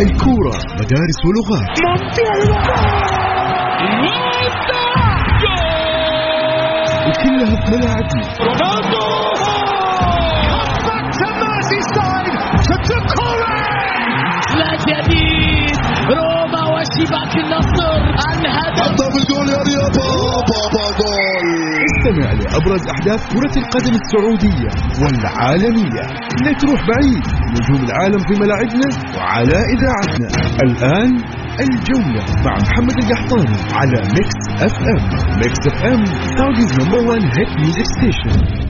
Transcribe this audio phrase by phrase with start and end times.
[0.00, 0.56] الكورة.
[0.78, 1.70] مدارس ولغات.
[7.08, 9.08] وكلها في ملاعبنا رونالدو
[14.60, 15.76] لا جديد.
[16.10, 18.00] روما وشباك النصر
[18.32, 19.07] الهدف
[22.22, 24.70] لأبرز أحداث كرة القدم السعودية
[25.02, 26.02] والعالمية.
[26.44, 27.24] لا تروح بعيد
[27.56, 30.28] نجوم العالم في ملاعبنا وعلى إذاعتنا.
[30.62, 31.10] الآن
[31.60, 35.02] الجولة مع محمد القحطاني على Mix FM
[35.38, 36.04] Mix FM
[36.38, 38.67] Saudi's number 1 hit music station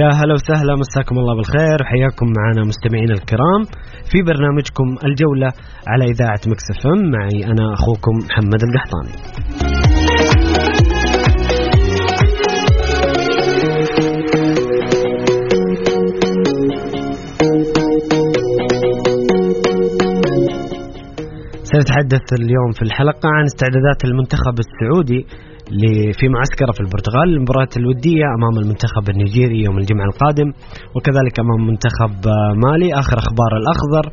[0.00, 1.78] يا هلا وسهلا مساكم الله بالخير.
[1.82, 3.62] وحياكم معنا مستمعينا الكرام
[4.10, 5.50] في برنامجكم الجولة
[5.88, 7.10] على إذاعة مكس إم.
[7.10, 9.14] معي أنا أخوكم محمد القحطاني.
[21.72, 25.26] سنتحدث اليوم في الحلقة عن استعدادات المنتخب السعودي
[26.18, 30.48] في معسكره في البرتغال المباراة الودية أمام المنتخب النيجيري يوم الجمعة القادم
[30.96, 34.04] وكذلك أمام منتخب آه، مالي آخر أخبار الأخضر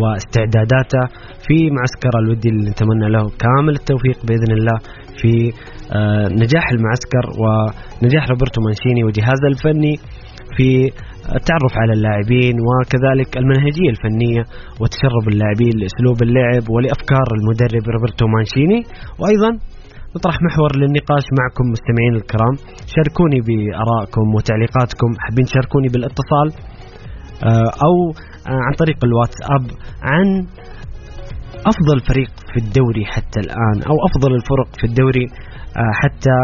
[0.00, 1.02] واستعداداته
[1.46, 4.76] في معسكر الودي اللي نتمنى له كامل التوفيق بإذن الله
[5.20, 5.32] في
[5.92, 9.94] آه، نجاح المعسكر ونجاح روبرتو مانشيني وجهازه الفني
[10.56, 10.68] في
[11.38, 14.42] التعرف على اللاعبين وكذلك المنهجية الفنية
[14.80, 18.80] وتشرب اللاعبين لأسلوب اللعب ولأفكار المدرب روبرتو مانشيني
[19.20, 19.50] وأيضا
[20.16, 22.54] نطرح محور للنقاش معكم مستمعين الكرام.
[22.94, 25.10] شاركوني بآرائكم وتعليقاتكم.
[25.18, 26.48] حابين تشاركوني بالاتصال؟
[27.44, 27.94] آه، أو
[28.48, 29.62] آه، عن طريق الواتساب
[30.02, 30.26] عن
[31.72, 35.26] أفضل فريق في الدوري حتى الآن أو أفضل الفرق في الدوري
[35.76, 36.36] آه، حتى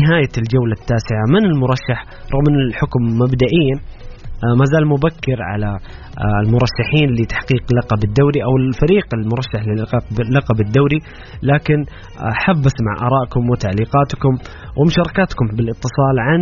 [0.00, 1.24] نهاية الجولة التاسعة.
[1.34, 1.98] من المرشح؟
[2.34, 3.76] رغم أن الحكم مبدئيا
[4.58, 9.62] ما زال مبكر على آه، المرشحين لتحقيق لقب الدوري أو الفريق المرشح
[10.18, 11.00] للقب الدوري
[11.42, 14.32] لكن آه، حاب أسمع آرائكم وتعليقاتكم
[14.78, 16.40] ومشاركاتكم بالاتصال عن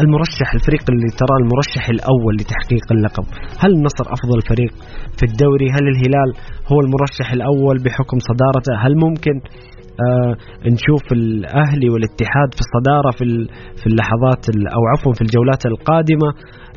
[0.00, 3.24] المرشح الفريق اللي ترى المرشح الأول لتحقيق اللقب،
[3.62, 4.72] هل النصر أفضل فريق
[5.18, 6.30] في الدوري؟ هل الهلال
[6.70, 9.34] هو المرشح الأول بحكم صدارته؟ هل ممكن
[10.00, 10.32] آه
[10.74, 13.24] نشوف الأهلي والاتحاد في الصدارة في
[13.80, 16.28] في اللحظات ال- أو عفوا في الجولات القادمة.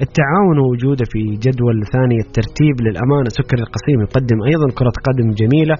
[0.06, 3.30] التعاون ووجوده في جدول ثاني الترتيب للأمانة.
[3.40, 5.76] سكر القصيم يقدم أيضا كرة قدم جميلة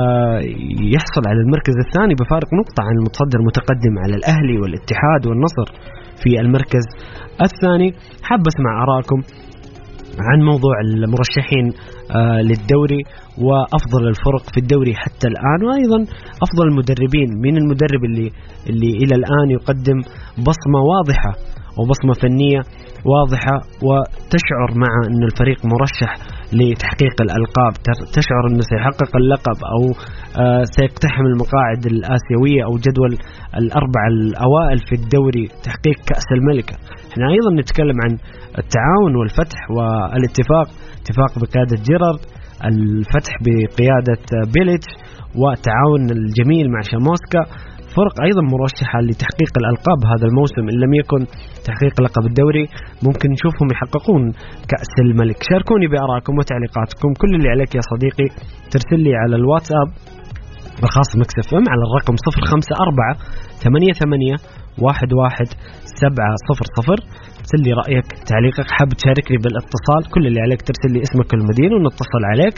[0.00, 5.66] ويحصل على المركز الثاني بفارق نقطة عن المتصدر المتقدم على الأهلي والاتحاد والنصر
[6.22, 6.84] في المركز
[7.46, 7.88] الثاني.
[8.28, 9.18] حاب اسمع آرائكم.
[10.18, 11.66] عن موضوع المرشحين
[12.16, 13.02] آه، للدوري
[13.38, 16.02] وأفضل الفرق في الدوري حتى الآن وأيضا
[16.42, 18.30] أفضل المدربين من المدرب اللي
[18.70, 19.98] اللي إلى الآن يقدم
[20.38, 21.32] بصمة واضحة
[21.78, 22.60] وبصمة فنية
[23.12, 23.56] واضحة
[23.86, 26.14] وتشعر مع إن الفريق مرشح
[26.52, 29.82] لتحقيق الألقاب تر- تشعر إنه سيحقق اللقب أو
[30.44, 33.12] آه، سيقتحم المقاعد الآسيوية أو جدول
[33.60, 36.74] الاربعه الأوائل في الدوري تحقيق كأس الملكه
[37.12, 38.12] إحنا أيضا نتكلم عن
[38.58, 40.68] التعاون والفتح والاتفاق
[41.00, 42.20] اتفاق بقيادة جيرارد
[42.70, 44.22] الفتح بقيادة
[44.54, 44.90] بيليتش
[45.40, 47.42] والتعاون الجميل مع شاموسكا
[47.96, 50.64] فرق أيضا مرشحة لتحقيق الألقاب هذا الموسم.
[50.72, 51.20] إن لم يكن
[51.66, 52.64] تحقيق لقب الدوري
[53.06, 54.22] ممكن نشوفهم يحققون
[54.70, 55.38] كأس الملك.
[55.50, 57.10] شاركوني بارائكم وتعليقاتكم.
[57.20, 58.28] كل اللي عليك يا صديقي
[58.72, 59.88] ترسل لي على الواتساب
[61.20, 63.16] Mix FM على الرقم 054
[63.64, 64.36] 88
[64.78, 65.56] 11
[66.00, 66.36] 700
[67.38, 72.22] ترسل لي رأيك تعليقك حاب تشاركني بالاتصال كل اللي عليك ترسل لي اسمك المدينة ونتصل
[72.32, 72.56] عليك.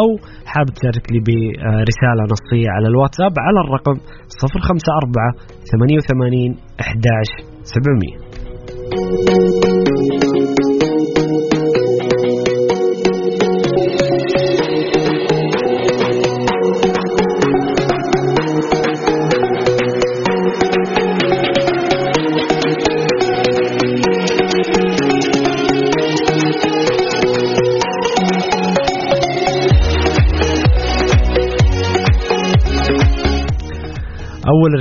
[0.00, 0.08] أو
[0.52, 3.96] حاب تشارك لي برسالة نصية على الواتساب على الرقم
[4.42, 5.32] 054
[5.72, 9.97] 88 11 700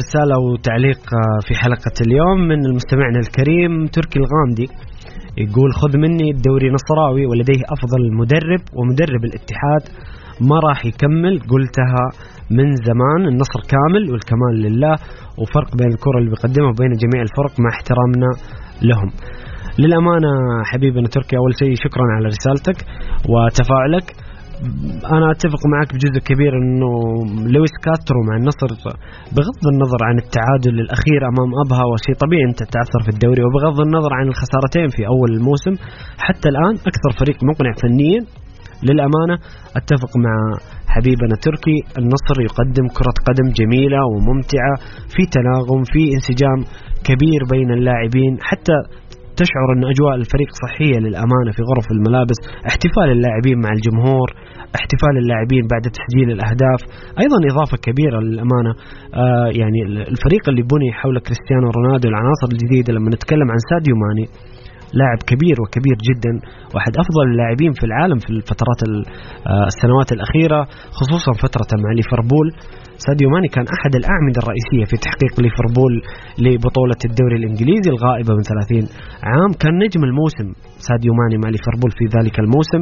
[0.08, 4.68] رسالة وتعليق آه، في حلقة اليوم من المستمعنا الكريم تركي الغامدي.
[5.38, 9.84] يقول خذ مني الدوري نصراوي ولديه أفضل مدرب ومدرب الاتحاد.
[10.50, 12.04] ما راح يكمل قلتها
[12.58, 13.22] من زمان.
[13.32, 14.96] النصر كامل والكمال لله
[15.40, 18.30] وفرق بين الكرة اللي بيقدمها وبين جميع الفرق مع احترامنا
[18.90, 19.10] لهم.
[19.80, 20.32] للأمانة
[20.70, 22.78] حبيبنا تركي أول شيء شكرا على رسالتك
[23.32, 24.08] وتفاعلك.
[25.16, 26.92] أنا أتفق معك بجزء كبير إنه
[27.54, 28.70] لويس كاسترو مع النصر
[29.36, 34.12] بغض النظر عن التعادل الأخير أمام أبها وشيء طبيعي أنت تعثر في الدوري وبغض النظر
[34.14, 35.74] عن الخسارتين في أول الموسم
[36.26, 38.22] حتى الآن أكثر فريق مقنع فنيا
[38.88, 39.36] للأمانة.
[39.80, 40.36] أتفق مع
[40.94, 44.76] حبيبنا تركي النصر يقدم كرة قدم جميلة وممتعة
[45.14, 46.60] في تناغم في انسجام
[47.10, 48.78] كبير بين اللاعبين حتى
[49.42, 52.40] تشعر أن أجواء الفريق صحية للأمانة في غرف الملابس
[52.70, 54.28] احتفال اللاعبين مع الجمهور
[54.80, 56.80] احتفال اللاعبين بعد تسجيل الأهداف
[57.24, 58.72] أيضا إضافة كبيرة للأمانة.
[59.24, 59.80] آه يعني
[60.14, 64.26] الفريق اللي بني حول كريستيانو رونالدو العناصر الجديدة لما نتكلم عن ساديو ماني
[64.94, 66.34] لاعب كبير وكبير جدا
[66.76, 70.60] واحد أفضل اللاعبين في العالم في الفترات آه، السنوات الأخيرة
[71.00, 72.48] خصوصا فترته مع ليفربول.
[73.08, 75.94] ساديو ماني كان أحد الأعمدة الرئيسية في تحقيق ليفربول
[76.46, 78.86] لبطولة الدوري الإنجليزي الغائبة من 30
[79.32, 79.52] عام.
[79.62, 80.48] كان نجم الموسم
[80.88, 82.82] ساديو ماني مع ليفربول في ذلك الموسم.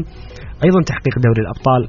[0.66, 1.82] أيضا تحقيق دوري الأبطال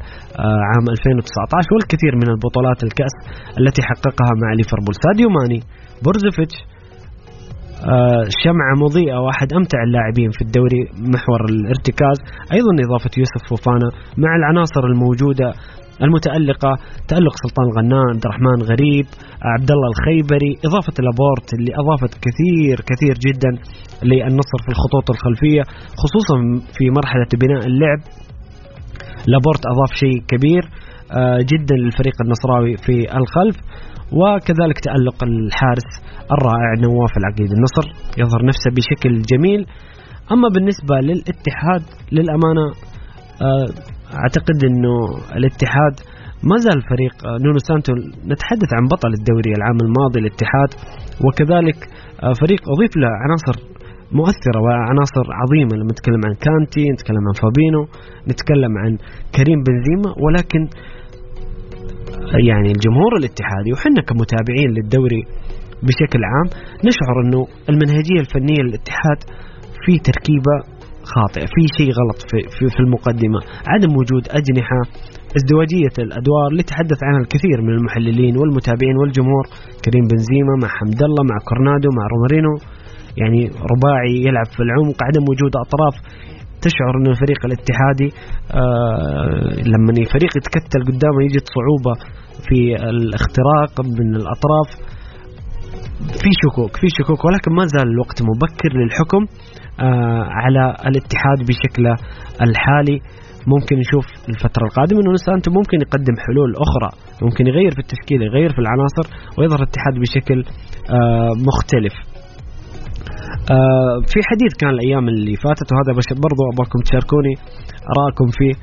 [0.45, 3.15] آه، عام 2019 والكثير من البطولات الكأس
[3.61, 4.95] التي حققها مع ليفربول.
[5.05, 5.61] ساديو ماني
[6.05, 6.57] بورزوفيتش
[8.43, 10.83] شمعة مضيئة واحد أمتع اللاعبين في الدوري
[11.15, 12.19] محور الارتكاز.
[12.53, 13.89] أيضا إضافة يوسف فوفانا
[14.23, 15.49] مع العناصر الموجودة
[16.03, 16.73] المتألقة
[17.09, 19.07] تألق سلطان الغنام عبد الرحمن غريب
[19.53, 20.53] عبد الله الخيبري.
[20.69, 23.53] إضافة لابورت اللي أضافت كثير كثير جدا
[24.09, 25.63] للنصر في الخطوط الخلفية
[26.03, 26.37] خصوصا
[26.77, 28.01] في مرحلة بناء اللعب.
[29.31, 30.63] لابورت أضاف شيء كبير
[31.13, 33.57] آه، جدا للفريق النصراوي في الخلف.
[34.13, 35.91] وكذلك تألق الحارس
[36.33, 37.87] الرائع نواف العقيدي النصر
[38.19, 39.67] يظهر نفسه بشكل جميل.
[40.33, 41.83] أما بالنسبة للاتحاد
[42.13, 42.67] للأمانة
[43.43, 43.69] آه،
[44.23, 44.97] أعتقد أنه
[45.37, 45.95] الاتحاد
[46.49, 47.93] ما زال فريق آه، نونو سانتو
[48.33, 50.71] نتحدث عن بطل الدوري العام الماضي الاتحاد
[51.25, 51.79] وكذلك
[52.23, 53.57] آه، فريق أضيف له عناصر
[54.13, 55.73] مؤثرة وعناصر عظيمة.
[55.77, 57.83] لما نتكلم عن كانتي نتكلم عن فابينو
[58.31, 58.93] نتكلم عن
[59.37, 60.63] كريم بنزيما ولكن
[62.49, 65.23] يعني الجمهور الاتحادي وحنا كمتابعين للدوري
[65.87, 66.49] بشكل عام
[66.89, 67.41] نشعر إنه
[67.71, 69.21] المنهجية الفنية للاتحاد
[69.85, 70.57] في تركيبة
[71.15, 73.41] خاطئة في شيء غلط في, في, في المقدمة.
[73.73, 74.81] عدم وجود أجنحة
[75.39, 79.45] ازدواجية الأدوار اللي تحدث عنها الكثير من المحللين والمتابعين والجمهور.
[79.85, 82.53] كريم بنزيما مع حمد الله مع كورنادو مع رومارينو
[83.21, 83.41] يعني
[83.73, 84.99] رباعي يلعب في العمق.
[85.09, 85.95] عدم وجود أطراف
[86.67, 88.09] تشعر ان الفريق الاتحادي
[88.51, 91.95] آه لما فريق يتكتل قدامه يجد صعوبة
[92.47, 92.59] في
[92.91, 94.69] الاختراق من الأطراف
[96.23, 99.23] في شكوك في شكوك ولكن ما زال الوقت مبكر للحكم
[99.81, 101.93] آه على الاتحاد بشكله
[102.47, 103.01] الحالي.
[103.55, 106.91] ممكن نشوف الفترة القادمة إنه سانتو ممكن يقدم حلول أخرى
[107.23, 109.05] ممكن يغير في التشكيلة يغير في العناصر
[109.39, 110.39] ويظهر الاتحاد بشكل
[110.91, 112.16] آه مختلف.
[113.51, 115.93] آه في حديث كان الأيام اللي فاتت وهذا
[116.27, 117.35] برضو أبغاكم تشاركوني
[117.93, 118.55] ارائكم فيه.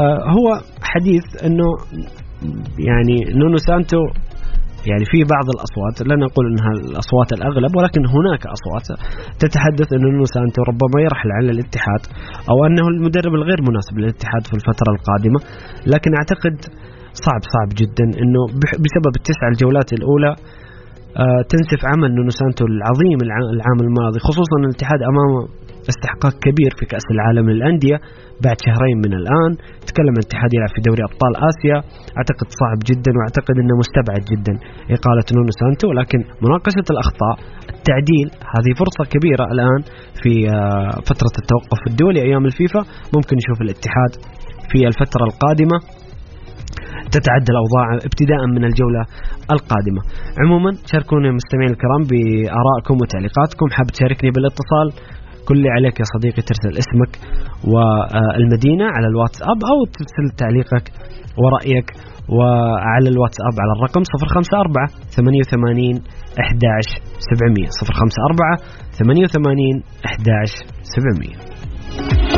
[0.00, 0.46] آه هو
[0.92, 1.68] حديث إنه
[2.88, 4.02] يعني نونو سانتو
[4.90, 8.86] يعني في بعض الأصوات لا نقول انها الأصوات الأغلب ولكن هناك أصوات
[9.42, 12.02] تتحدث إن نونو سانتو ربما يرحل عن الاتحاد
[12.50, 15.40] أو أنه المدرب الغير مناسب للاتحاد في الفترة القادمة.
[15.92, 16.56] لكن أعتقد
[17.24, 18.42] صعب صعب جدا إنه
[18.84, 20.32] بسبب التسع الجولات الأولى
[21.52, 23.18] تنسف عمل نونو سانتو العظيم
[23.56, 25.40] العام الماضي خصوصا الاتحاد امامه
[25.92, 27.96] استحقاق كبير في كأس العالم للأندية
[28.44, 29.50] بعد شهرين من الآن.
[29.90, 31.78] تكلم الاتحاد يلعب في دوري أبطال آسيا.
[32.18, 34.54] أعتقد صعب جدا وأعتقد أنه مستبعد جدا
[34.94, 37.34] إقالة نونو سانتو ولكن مناقشة الأخطاء
[37.74, 39.80] التعديل هذه فرصة كبيرة الآن
[40.22, 42.80] في آه، فترة التوقف الدولي أيام الفيفا.
[43.16, 44.12] ممكن نشوف الاتحاد
[44.70, 45.76] في الفترة القادمة.
[47.16, 49.02] تتعدل الأوضاع ابتداء من الجولة
[49.54, 50.00] القادمة.
[50.42, 53.66] عموما شاركونا مستمعين الكرام بآرائكم وتعليقاتكم.
[53.76, 54.88] حاب تشاركني بالاتصال
[55.48, 57.12] كل اللي عليك يا صديقي ترسل اسمك
[57.72, 60.86] والمدينة على الواتساب أو ترسل تعليقك
[61.40, 61.88] ورأيك
[62.36, 64.86] وعلى الواتساب على الرقم 054
[65.16, 66.02] 88
[66.40, 67.00] 11
[67.30, 68.56] 700 054
[68.92, 72.37] 88 11 700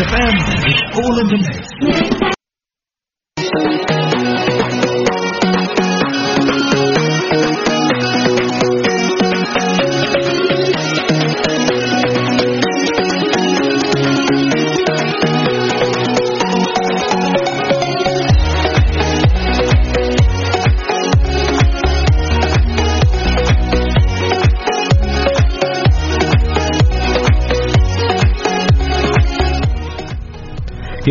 [0.00, 1.36] the family is all in the
[3.36, 3.99] mix.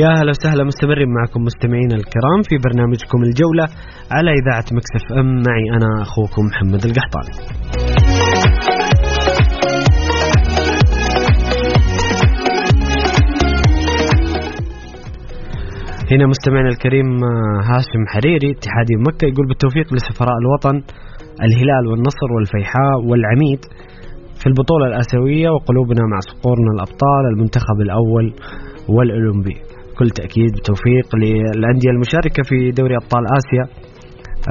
[0.02, 3.66] يا أهلا وسهلا مستمرين معكم مستمعينا الكرام في برنامجكم الجولة
[4.12, 7.34] على إذاعة مكسف ام معي أنا أخوكم محمد القحطاني.
[16.12, 20.76] هنا مستمعنا الكريم آه، هاشم حريري اتحادي مكة يقول بالتوفيق لسفراء الوطن
[21.46, 23.60] الهلال والنصر والفيحاء والعميد
[24.40, 28.34] في البطولة الآسيوية وقلوبنا مع صقورنا الأبطال المنتخب الأول
[28.90, 29.69] والأولمبي
[30.00, 33.66] كل تأكيد بالتوفيق للأندية المشاركة في دوري أبطال آسيا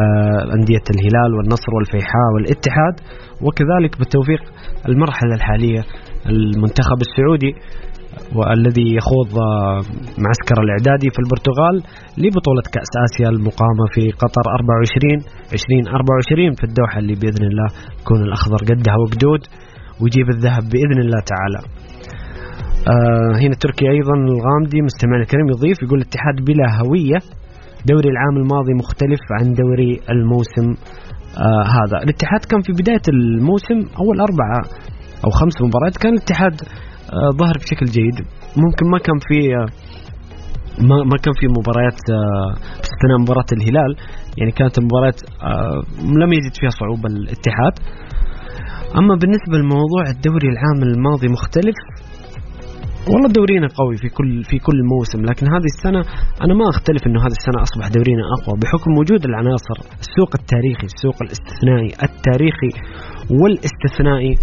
[0.02, 2.94] آه، أندية الهلال والنصر والفيحاء والاتحاد
[3.44, 4.42] وكذلك بالتوفيق
[4.88, 5.82] المرحلة الحالية
[6.32, 7.52] المنتخب السعودي
[8.36, 9.80] والذي يخوض آه،
[10.24, 11.76] معسكر الإعدادي في البرتغال
[12.22, 15.18] لبطولة كأس آسيا المقامة في قطر 24
[15.52, 17.68] 2024 في الدوحة اللي بإذن الله
[18.00, 19.42] يكون الأخضر قدها وقدود
[20.00, 21.60] ويجيب الذهب بإذن الله تعالى.
[23.42, 27.18] هنا تركي أيضا الغامدي مستمعنا الكريم يضيف يقول الاتحاد بلا هوية
[27.86, 30.68] دوري العام الماضي مختلف عن دوري الموسم
[31.38, 31.96] آه هذا.
[32.04, 34.60] الاتحاد كان في بداية الموسم أول أربعة
[35.24, 38.16] أو خمس مباريات كان الاتحاد آه ظهر بشكل جيد.
[38.64, 39.66] ممكن ما كان في آه
[40.88, 43.92] ما ما كان في مباريات آه، باستثناء مباراة الهلال.
[44.38, 45.82] يعني كانت المباريات آه،
[46.22, 47.74] لم يجد فيها صعوبة الاتحاد.
[48.98, 51.78] أما بالنسبة لموضوع الدوري العام الماضي مختلف
[53.06, 56.00] والله دورينا قوي في كل في كل موسم لكن هذه السنة
[56.44, 61.16] أنا ما أختلف إنه هذه السنة أصبح دورينا أقوى بحكم وجود العناصر السوق التاريخي السوق
[61.26, 62.70] الاستثنائي التاريخي
[63.40, 64.34] والاستثنائي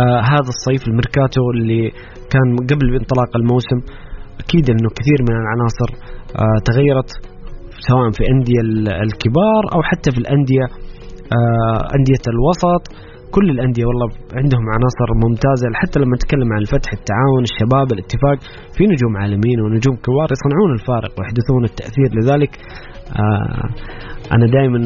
[0.00, 1.82] آه هذا الصيف الميركاتو اللي
[2.32, 3.78] كان قبل انطلاق الموسم
[4.42, 5.90] أكيد إنه كثير من العناصر
[6.42, 7.10] آه تغيرت
[7.88, 8.62] سواء في أندية
[9.06, 10.66] الكبار أو حتى في الأندية
[11.36, 12.82] آه أندية الوسط.
[13.34, 14.08] كل الأندية والله
[14.40, 18.38] عندهم عناصر ممتازة حتى لما نتكلم عن الفتح التعاون الشباب الاتفاق
[18.76, 22.08] في نجوم عالميين ونجوم كبار يصنعون الفارق ويحدثون التأثير.
[22.18, 22.52] لذلك
[23.22, 23.68] آه
[24.34, 24.80] أنا دائما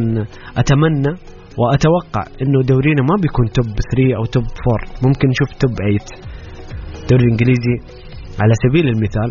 [0.60, 1.12] أتمنى
[1.60, 5.98] وأتوقع أنه دورينا ما بيكون توب 3 أو توب 4 ممكن نشوف توب 8
[7.02, 7.76] الدوري الإنجليزي
[8.42, 9.30] على سبيل المثال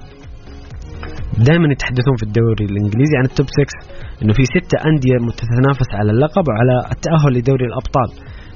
[1.47, 6.45] دائما يتحدثون في الدوري الإنجليزي عن التوب 6 إنه في ستة أندية تتنافس على اللقب
[6.49, 8.09] وعلى التأهل لدوري الأبطال.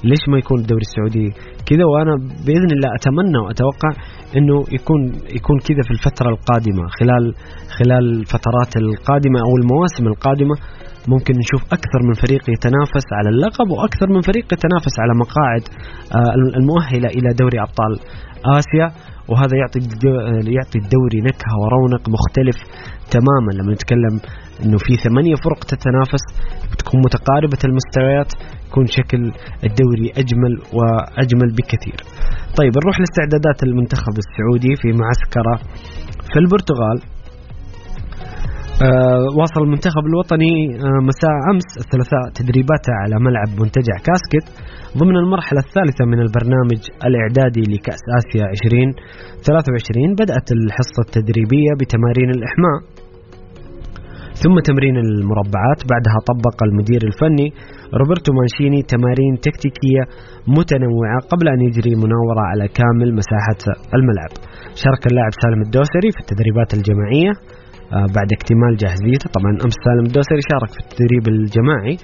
[0.04, 1.28] ليش ما يكون الدوري السعودي
[1.68, 2.14] كذا؟ وأنا
[2.46, 3.92] بإذن الله أتمنى وأتوقع
[4.38, 5.02] إنه يكون
[5.38, 6.84] يكون كذا في الفترة القادمة.
[7.00, 7.24] خلال
[7.78, 10.56] خلال الفترات القادمة أو المواسم القادمة
[11.14, 15.64] ممكن نشوف أكثر من فريق يتنافس على اللقب وأكثر من فريق يتنافس على مقاعد
[16.16, 17.92] آه، المؤهلة إلى دوري أبطال
[18.60, 18.88] آسيا.
[19.30, 19.80] وهذا يعطي
[20.58, 22.58] يعطي الدوري نكهة ورونق مختلف
[23.16, 23.52] تماما.
[23.58, 24.14] لما نتكلم
[24.64, 26.24] إنه في ثمانية فرق تتنافس
[26.72, 28.32] بتكون متقاربة المستويات.
[28.76, 29.22] يكون شكل
[29.68, 32.00] الدوري أجمل وأجمل بكثير.
[32.60, 35.56] طيب نروح لاستعدادات المنتخب السعودي في معسكرة
[36.32, 36.98] في البرتغال
[38.88, 40.56] آه واصل المنتخب الوطني
[40.86, 44.46] آه مساء أمس الثلاثاء تدريباته على ملعب منتجع كاسكت
[45.00, 52.78] ضمن المرحلة الثالثة من البرنامج الإعدادي لكأس آسيا 2023 بدأت الحصة التدريبية بتمارين الإحماء
[54.44, 57.48] ثم تمرين المربعات بعدها طبق المدير الفني
[58.00, 60.04] روبرتو مانشيني تمارين تكتيكية
[60.58, 63.62] متنوعة قبل أن يجري مناوره على كامل مساحة
[63.98, 64.32] الملعب.
[64.84, 67.32] شارك اللاعب سالم الدوسري في التدريبات الجماعية
[67.94, 69.28] آه، بعد اكتمال جاهزيته.
[69.38, 71.96] طبعا أمس سالم الدوسري شارك في التدريب الجماعي.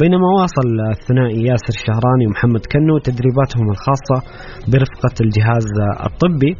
[0.00, 4.16] بينما واصل الثنائي ياسر الشهراني ومحمد كنو تدريباتهم الخاصة
[4.72, 5.68] برفقة الجهاز
[6.08, 6.52] الطبي.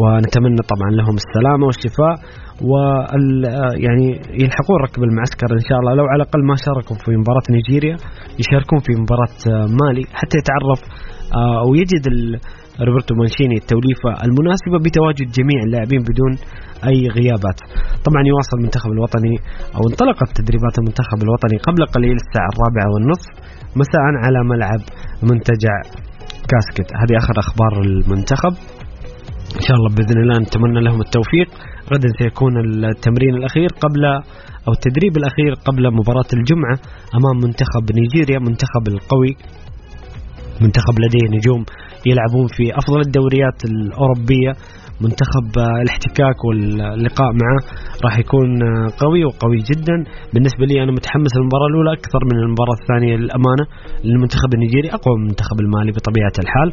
[0.00, 2.14] ونتمنى طبعا لهم السلامة والشفاء.
[2.60, 2.72] و
[3.86, 4.08] يعني
[4.42, 7.96] يلحقون ركب المعسكر إن شاء الله لو على الأقل ما شاركوا في مباراة نيجيريا
[8.42, 9.38] يشاركون في مباراة
[9.80, 10.80] مالي حتى يتعرف
[11.34, 12.04] آه، أو يجد
[12.86, 16.32] روبرتو مانشيني التوليفة المناسبة بتواجد جميع اللاعبين بدون
[16.90, 17.58] أي غيابات.
[18.06, 19.34] طبعا يواصل المنتخب الوطني
[19.76, 23.30] أو انطلقت تدريبات المنتخب الوطني قبل قليل الساعة الرابعة والنصف
[23.80, 24.82] مساء على ملعب
[25.30, 25.74] منتجع
[26.50, 28.54] كاسكت، هذه آخر أخبار المنتخب.
[29.58, 31.48] إن شاء الله بإذن الله نتمنى لهم التوفيق،
[31.94, 32.52] غدا سيكون
[32.84, 34.04] التمرين الأخير قبل
[34.68, 36.78] أو التدريب الأخير قبل مباراة الجمعة
[37.18, 39.36] أمام منتخب نيجيريا منتخب القوي
[40.60, 41.64] منتخب لديه نجوم
[42.06, 44.52] يلعبون في أفضل الدوريات الأوروبية.
[45.00, 45.46] منتخب
[45.82, 47.60] الاحتكاك واللقاء معه
[48.04, 48.50] راح يكون
[49.02, 49.96] قوي وقوي جدا.
[50.34, 53.64] بالنسبة لي أنا متحمس للمباراة الأولى أكثر من المباراة الثانية للأمانة.
[54.04, 56.68] المنتخب النيجيري أقوى من المنتخب المالي بطبيعة الحال.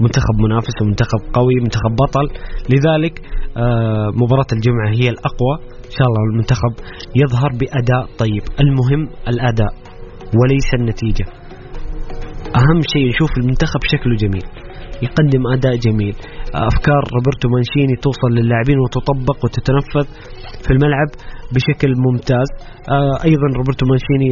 [0.00, 2.26] منتخب منافس ومنتخب قوي منتخب بطل.
[2.72, 3.14] لذلك
[3.56, 5.54] آه، مباراة الجمعة هي الأقوى.
[5.88, 6.72] إن شاء الله المنتخب
[7.22, 8.44] يظهر بأداء طيب.
[8.62, 9.72] المهم الأداء
[10.38, 11.26] وليس النتيجة.
[12.56, 14.44] أهم شيء نشوف المنتخب شكله جميل
[15.02, 16.14] يقدم أداء جميل
[16.54, 20.06] أفكار روبرتو مانشيني توصل للاعبين وتطبق وتتنفذ
[20.64, 21.08] في الملعب
[21.54, 22.48] بشكل ممتاز.
[22.96, 24.26] آه، أيضا روبرتو مانشيني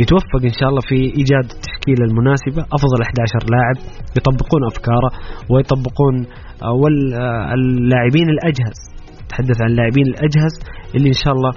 [0.00, 2.60] يتوفق إن شاء الله في إيجاد التشكيلة المناسبة.
[2.76, 3.76] أفضل 11 لاعب
[4.18, 5.10] يطبقون أفكاره
[5.50, 6.14] ويطبقون
[6.62, 8.78] آه، واللاعبين الأجهز.
[9.30, 10.54] تحدث عن اللاعبين الأجهز
[10.94, 11.52] اللي إن شاء الله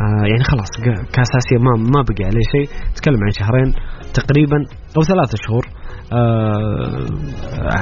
[0.00, 0.70] آه، يعني خلاص
[1.16, 2.68] كاس اسيا ما ما بقي عليه شيء.
[2.96, 3.70] تكلم عن شهرين
[4.20, 4.58] تقريبا
[4.96, 5.64] أو ثلاثة شهور.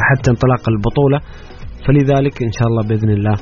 [0.08, 1.18] حتى انطلاق البطولة.
[1.86, 3.36] فلذلك إن شاء الله بإذن الله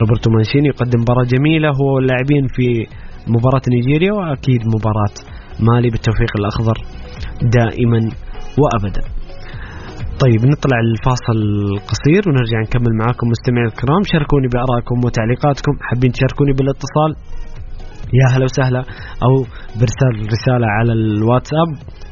[0.00, 1.68] روبرتو مانشيني يقدم مباراة جميلة.
[1.68, 2.86] هو واللاعبين في
[3.34, 5.14] مباراة نيجيريا وأكيد مباراة
[5.60, 6.76] مالي بالتوفيق الأخضر
[7.58, 8.00] دائما
[8.60, 9.02] وأبدا.
[10.22, 11.36] طيب نطلع الفاصل
[11.72, 14.02] القصير ونرجع نكمل معاكم مستمعي الكرام.
[14.12, 15.72] شاركوني بارائكم وتعليقاتكم.
[15.80, 17.10] حابين تشاركوني بالاتصال؟
[18.12, 18.82] يا هلا وسهلا
[19.26, 19.34] أو
[19.80, 21.68] برسال رسالة على الواتساب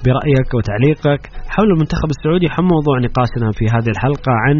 [0.06, 4.56] برأيك وتعليقك حول المنتخب السعودي حول موضوع نقاشنا في هذه الحلقة عن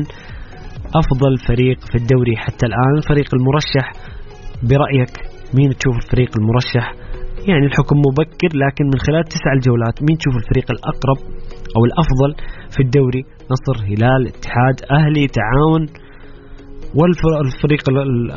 [1.01, 3.87] أفضل فريق في الدوري حتى الآن الفريق المرشح.
[4.71, 5.15] برأيك
[5.57, 6.87] مين تشوف الفريق المرشح؟
[7.49, 11.19] يعني الحكم مبكر لكن من خلال تسع الجولات مين تشوف الفريق الأقرب
[11.77, 12.31] أو الأفضل
[12.75, 13.23] في الدوري؟
[13.53, 15.83] نصر هلال اتحاد أهلي تعاون.
[16.99, 17.83] والفريق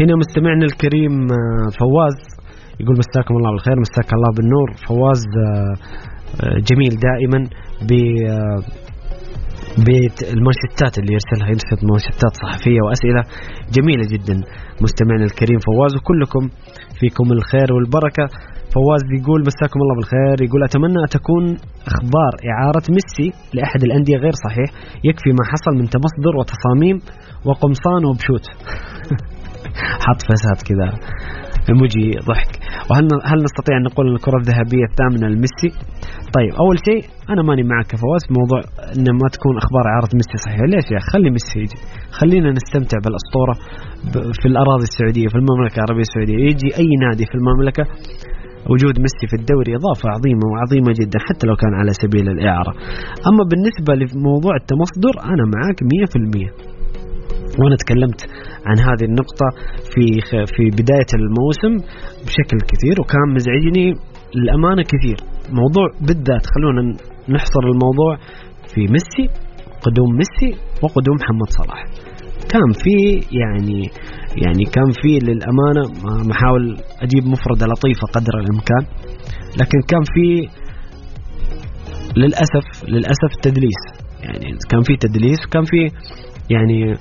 [0.00, 2.16] هنا مستمعنا الكريم آه، فواز
[2.80, 4.68] يقول مساكم الله بالخير مساك الله بالنور.
[4.88, 5.74] فواز آه،
[6.42, 7.40] آه، جميل دائما
[7.88, 7.90] ب
[9.86, 13.22] بالمانشيتات اللي يرسلها يرسل مانشيتات صحفية وأسئلة
[13.76, 14.36] جميلة جدا.
[14.84, 16.44] مستمعنا الكريم فواز وكلكم
[17.00, 18.26] فيكم الخير والبركة.
[18.74, 21.44] فواز يقول مساكم الله بالخير يقول أتمنى أن تكون
[21.90, 24.68] أخبار إعارة ميسي لأحد الأندية غير صحيح
[25.08, 26.96] يكفي ما حصل من تمصدر وتصاميم
[27.46, 28.46] وقمصان وبشوت.
[30.04, 30.88] حط فساد كذا
[31.68, 32.52] ايموجي ضحك
[32.88, 35.70] وهل هل نستطيع أن نقول أن الكرة الذهبية الثامنة لميسي؟
[36.36, 38.60] طيب أول شيء أنا ماني معك يا فواز في موضوع
[38.96, 41.78] أن ما تكون أخبار إعارة ميسي صحيحة، ليش يا أخي؟ خلي ميسي يجي،
[42.18, 43.54] خلينا نستمتع بالأسطورة
[44.40, 47.84] في الأراضي السعودية في المملكة العربية السعودية، يجي أي نادي في المملكة
[48.70, 52.72] وجود ميسي في الدوري إضافة عظيمة وعظيمة جدا حتى لو كان على سبيل الإعارة.
[53.28, 56.73] أما بالنسبة لموضوع التمصدر أنا معك 100%.
[57.58, 58.20] وأنا تكلمت
[58.66, 59.46] عن هذه النقطة
[59.92, 60.04] في
[60.54, 61.72] في بداية الموسم
[62.26, 63.94] بشكل كثير وكان مزعجني
[64.34, 65.18] للأمانة كثير.
[65.60, 66.82] موضوع بالذات خلونا
[67.28, 68.16] نحصر الموضوع
[68.74, 69.26] في ميسي
[69.84, 71.84] قدوم ميسي وقدوم محمد صلاح.
[72.52, 72.96] كان في
[73.40, 73.80] يعني
[74.44, 75.82] يعني كان في للأمانة
[76.26, 78.84] ما أحاول أجيب مفردة لطيفة قدر الإمكان
[79.60, 80.48] لكن كان في
[82.16, 83.82] للأسف للأسف تدليس.
[84.22, 85.90] يعني كان في تدليس وكان في
[86.50, 86.94] يعني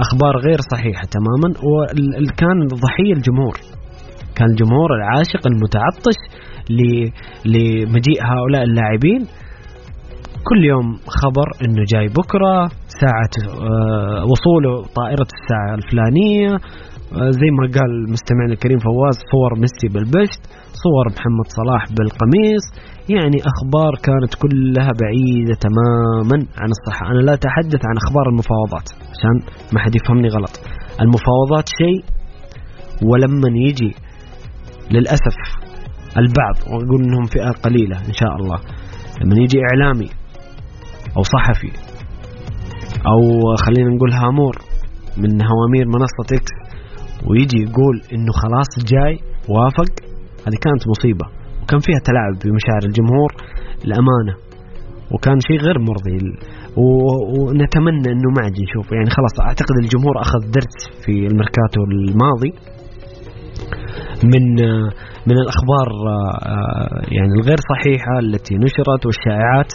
[0.00, 1.54] أخبار غير صحيحة تماما.
[1.58, 3.56] وكان ضحية الجمهور.
[4.36, 6.18] كان الجمهور العاشق المتعطش
[7.46, 9.26] لمجيء هؤلاء اللاعبين.
[10.48, 12.68] كل يوم خبر إنه جاي بكرة
[13.00, 16.50] ساعة آه، وصوله طائرة الساعة الفلانية.
[17.12, 20.61] آه، زي ما قال مستمعنا الكريم فواز صور ميسي بالبشت.
[20.82, 22.64] صور محمد صلاح بالقميص
[23.08, 27.06] يعني أخبار كانت كلها بعيدة تماما عن الصحة.
[27.10, 30.54] أنا لا أتحدث عن أخبار المفاوضات عشان ما حد يفهمني غلط.
[31.00, 32.04] المفاوضات شيء
[33.08, 33.94] ولما يجي
[34.90, 35.36] للأسف
[36.18, 38.58] البعض وأقول إنهم فئة قليلة إن شاء الله.
[39.20, 40.08] لما يجي إعلامي
[41.16, 41.72] أو صحفي
[43.06, 43.20] أو
[43.56, 44.54] خلينا نقول هامور
[45.16, 46.52] من هوامير منصة إكس
[47.30, 49.18] ويجي يقول إنه خلاص جاي
[49.48, 50.11] وافق.
[50.46, 51.26] هذه كانت مصيبة
[51.62, 53.30] وكان فيها تلاعب بمشاعر الجمهور
[53.86, 54.34] الامانه
[55.12, 56.16] وكان شيء غير مرضي
[56.76, 62.52] ونتمنى إنه ما عاد نشوف يعني خلاص أعتقد الجمهور أخذ درس في الميركاتو الماضي
[64.24, 64.44] من
[65.26, 65.88] من الأخبار
[67.16, 69.72] يعني الغير صحيحة التي نشرت والشائعات.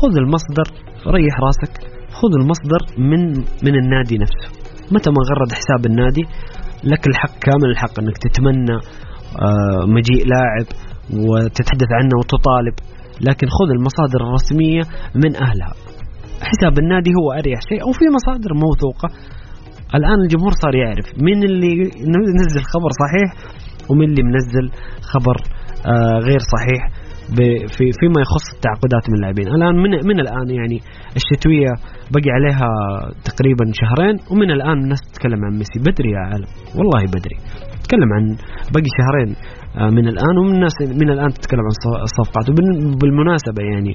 [0.00, 0.66] خذ المصدر
[1.06, 1.74] ريح راسك
[2.12, 3.22] خذ المصدر من
[3.66, 4.48] من النادي نفسه.
[4.92, 6.24] متى ما غرد حساب النادي
[6.84, 8.80] لك الحق كامل الحق إنك تتمنى آه،
[9.96, 10.66] مجيء لاعب
[11.28, 12.74] وتتحدث عنه وتطالب.
[13.28, 14.82] لكن خذ المصادر الرسمية
[15.14, 15.74] من أهلها.
[16.50, 19.08] حساب النادي هو أريح شيء أو في مصادر موثوقة.
[19.94, 21.72] الآن الجمهور صار يعرف مين اللي
[22.42, 23.28] نزل خبر صحيح
[23.90, 24.66] ومين اللي منزل
[25.12, 25.36] خبر
[25.86, 26.82] آه، غير صحيح
[27.76, 29.48] في فيما يخص التعاقدات من اللاعبين.
[29.48, 30.78] الآن من من الآن يعني
[31.16, 31.72] الشتوية
[32.14, 32.68] بقي عليها
[33.24, 35.78] تقريبا شهرين ومن الآن الناس تتكلم عن ميسي.
[35.78, 36.50] بدري يا عالم.
[36.76, 37.36] والله بدري.
[37.82, 38.24] تتكلم عن
[38.74, 39.30] بقي شهرين.
[39.76, 42.44] آه، من الآن ومن الناس من الآن تتكلم عن الصفقات.
[42.50, 43.92] وبالمناسبة يعني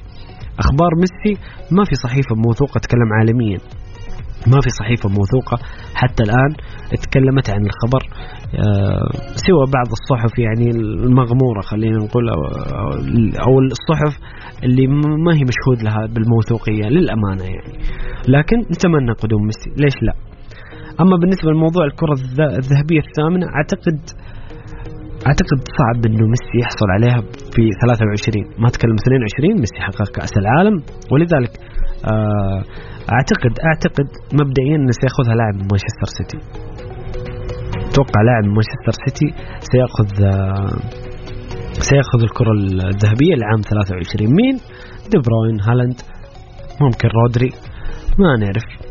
[0.58, 1.40] أخبار ميسي
[1.76, 3.58] ما في صحيفة موثوقة تتكلم عالميا.
[4.46, 5.56] ما في صحيفة موثوقة
[5.94, 6.50] حتى الآن
[7.02, 8.02] تكلمت عن الخبر
[8.54, 9.08] آه،
[9.46, 12.28] سوى بعض الصحف يعني المغمورة خلينا نقول
[13.46, 14.20] أو الصحف
[14.64, 14.86] اللي
[15.24, 17.78] ما هي مشهود لها بالموثوقية للأمانة يعني.
[18.28, 19.70] لكن نتمنى قدوم ميسي.
[19.82, 20.27] ليش لا؟
[21.02, 22.12] أما بالنسبة لموضوع الكرة
[22.62, 23.98] الذهبية الثامنة أعتقد
[25.26, 27.20] أعتقد صعب إنه ميسي يحصل عليها
[27.54, 30.76] في 23 ما أتكلم 22 ميسي حقق كأس العالم.
[31.12, 31.52] ولذلك
[32.12, 32.60] آه
[33.16, 34.08] أعتقد أعتقد
[34.40, 36.38] مبدئيا إنه سيأخذها لاعب من مانشستر سيتي.
[37.90, 39.28] أتوقع لاعب من مانشستر سيتي
[39.70, 40.76] سيأخذ آه،
[41.88, 44.54] سيأخذ الكرة الذهبية لعام 23 مين؟
[45.10, 46.00] دي بروين هالاند
[46.80, 47.50] ممكن رودري.
[48.18, 48.87] ما نعرف.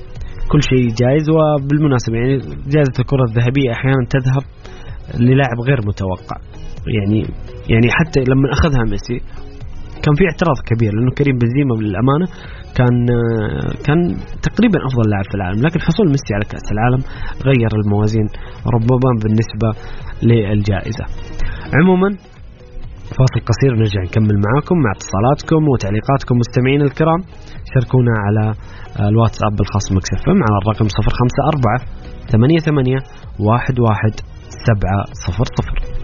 [0.51, 2.37] كل شيء جايز وبالمناسبة يعني
[2.73, 4.43] جائزة الكرة الذهبية أحيانا تذهب
[5.19, 6.37] للاعب غير متوقع.
[6.95, 7.19] يعني
[7.69, 9.17] يعني حتى لما أخذها ميسي
[10.03, 12.27] كان في اعتراض كبير لأنه كريم بنزيما للأمانة
[12.77, 12.95] كان
[13.85, 13.99] كان
[14.47, 15.59] تقريبا أفضل لاعب في العالم.
[15.65, 17.01] لكن حصول ميسي على كأس العالم
[17.45, 18.27] غير الموازين
[18.75, 19.69] ربما بالنسبة
[20.23, 21.05] للجائزة.
[21.77, 22.09] عموما
[23.15, 27.21] فاصل قصير ونرجع نكمل معاكم مع اتصالاتكم وتعليقاتكم مستمعين الكرام.
[27.73, 28.45] شاركونا على
[29.09, 31.79] الواتساب الخاص مكسف على الرقم 054
[32.31, 33.01] 88
[33.39, 34.11] 11
[34.67, 35.96] 700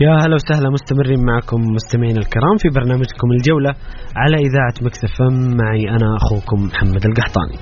[0.00, 3.70] يا هلا وسهلا مستمرين معكم مستمعين الكرام في برنامجكم الجولة
[4.16, 5.20] على إذاعة مكسف
[5.60, 7.56] معي أنا أخوكم محمد القحطاني.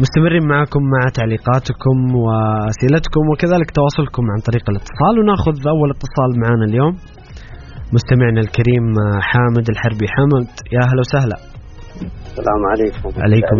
[0.00, 6.94] مستمرين معكم مع تعليقاتكم وأسئلتكم وكذلك تواصلكم عن طريق الاتصال وناخذ أول اتصال معنا اليوم.
[7.92, 8.84] مستمعنا الكريم
[9.20, 10.48] حامد الحربي حامد.
[10.72, 11.55] يا هلا وسهلا.
[12.36, 13.08] السلام عليكم.
[13.26, 13.56] عليكم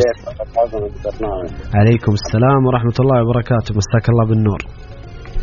[1.81, 3.71] عليكم السلام ورحمة الله وبركاته.
[3.81, 4.61] مساك الله بالنور.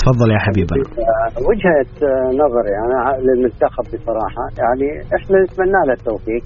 [0.02, 0.84] تفضل يا حبيبنا.
[1.50, 1.94] وجهة
[2.42, 6.44] نظري أنا للمنتخب بصراحة يعني إحنا نتمنى له التوفيق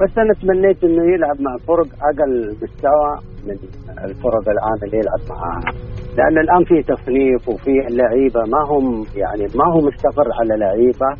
[0.00, 2.32] بس أنا تمنيت إنه يلعب مع فرق أقل
[2.62, 3.10] مستوى
[3.46, 3.56] من
[4.08, 5.60] الفرق الآن اللي يلعب معها
[6.16, 8.86] لأن الآن في تصنيف وفي اللعيبة ما هم
[9.22, 11.10] يعني ما هو مستقر على لعيبة.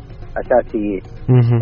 [0.41, 1.01] اساسيين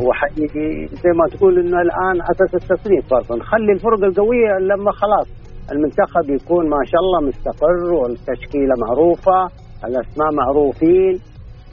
[0.07, 5.27] وحقيقي زي ما تقول إنه الآن أساس التصنيف برضه نخلي الفرق القوية لما خلاص
[5.71, 9.39] المنتخب يكون ما شاء الله مستقر والتشكيلة معروفة
[9.85, 11.19] الأسماء معروفين.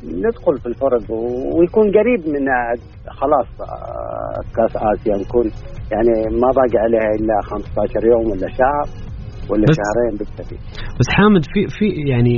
[0.05, 1.11] ندخل في الفرق
[1.57, 2.45] ويكون قريب من
[3.09, 5.51] خلاص آه، كأس آسيا نكون
[5.93, 9.10] يعني ما باقي عليها إلا 15 يوم ولا شهر.
[9.51, 10.59] ولا بس شهرين بالكثير.
[10.99, 12.35] بس حامد في في يعني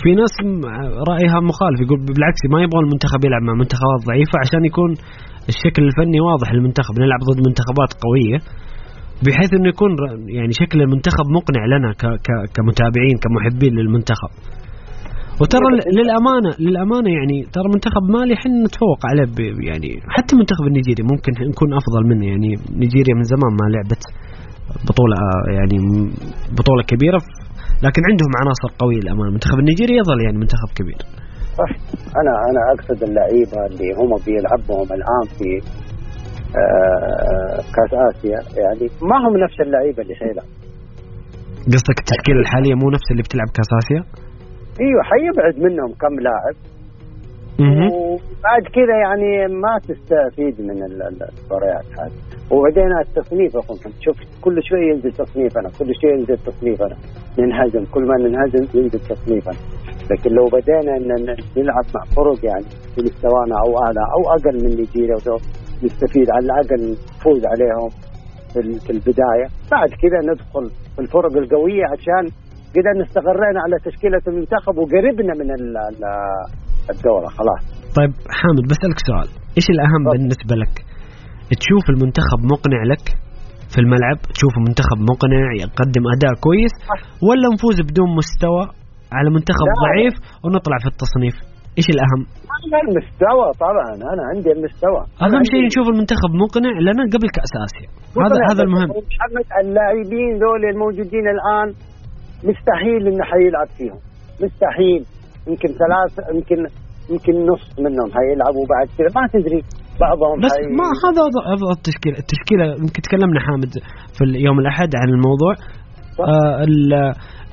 [0.00, 0.34] في ناس
[1.10, 4.90] رأيها مخالف يقول بالعكس ما يبغى المنتخب يلعب مع منتخبات ضعيفة عشان يكون
[5.52, 8.38] الشكل الفني واضح للمنتخب نلعب ضد منتخبات قوية
[9.24, 9.90] بحيث إنه يكون
[10.38, 11.90] يعني شكل المنتخب مقنع لنا
[12.54, 14.32] كمتابعين كمحبين للمنتخب.
[15.40, 15.66] وترى
[15.98, 19.26] للأمانة للأمانة يعني ترى منتخب مالي إحنا نتفوق عليه
[19.68, 22.50] يعني حتى المنتخب النيجيري ممكن نكون أفضل منه يعني
[22.82, 24.02] نيجيريا من زمان ما لعبت.
[24.88, 25.16] بطولة
[25.58, 25.78] يعني
[26.58, 27.20] بطولة كبيرة
[27.86, 29.28] لكن عندهم عناصر قوية للأمانة.
[29.28, 31.00] المنتخب النيجيري يظل يعني منتخب كبير.
[31.60, 31.70] صح.
[32.20, 35.48] أنا أنا أقصد اللعيبة اللي هم بيلعبهم الآن في
[36.62, 40.48] آه كأس آسيا يعني ما هم نفس اللعيبة اللي حيلعب
[41.72, 44.00] قصدك التشكيلة الحالية مو نفس اللي بتلعب كأس آسيا؟
[44.84, 46.56] إيوه حيبعد منهم كم لاعب.
[47.60, 52.12] وبعد كذا يعني ما تستفيد من المباريات هذه.
[52.50, 56.96] وبعدين التصنيف اخوكم شوف كل شوي ينزل تصنيفنا كل شوي ينزل تصنيفنا.
[57.38, 59.54] ننهزم كل ما ننهزم ينزل تصنيفنا.
[60.10, 62.64] لكن لو بدينا ان نلعب مع فرق يعني
[62.94, 65.16] في مستوانا أو اعلى أو أقل من نيجيريا
[65.84, 67.88] نستفيد على الأقل نفوز عليهم
[68.86, 69.46] في البداية.
[69.70, 72.24] بعد كذا ندخل في الفرق القوية عشان
[72.74, 75.50] كذا استقرينا على تشكيلة المنتخب وقربنا من
[76.90, 77.62] الدورة خلاص.
[77.98, 79.28] طيب حامد بسألك سؤال.
[79.58, 80.12] إيش الأهم طب.
[80.12, 80.74] بالنسبة لك؟
[81.62, 83.04] تشوف المنتخب مقنع لك
[83.72, 86.74] في الملعب؟ تشوف منتخب مقنع يقدم أداء كويس
[87.26, 88.64] ولا نفوز بدون مستوى
[89.16, 91.36] على منتخب ضعيف ونطلع في التصنيف؟
[91.78, 92.22] إيش الأهم؟
[92.56, 93.92] أنا المستوى طبعا.
[94.12, 95.00] أنا عندي المستوى.
[95.24, 97.88] أهم شيء نشوف المنتخب مقنع لنا قبل كأس آسيا.
[98.24, 98.88] هذا هذا المهم.
[99.12, 101.68] محمد اللاعبين ذول الموجودين الآن
[102.48, 104.00] مستحيل انه حيلعب فيهم.
[104.44, 105.02] مستحيل.
[105.48, 106.58] يمكن ثلاث يمكن
[107.12, 109.10] يمكن نص منهم حيلعبوا بعد كذا.
[109.18, 109.60] ما تدري
[110.04, 110.66] بعضهم بس حي...
[110.80, 111.22] ما هذا
[111.54, 113.72] افضل التشكيلة التشكيلة يمكن تكلمنا حامد
[114.16, 115.54] في اليوم الأحد عن الموضوع.
[116.20, 116.64] آه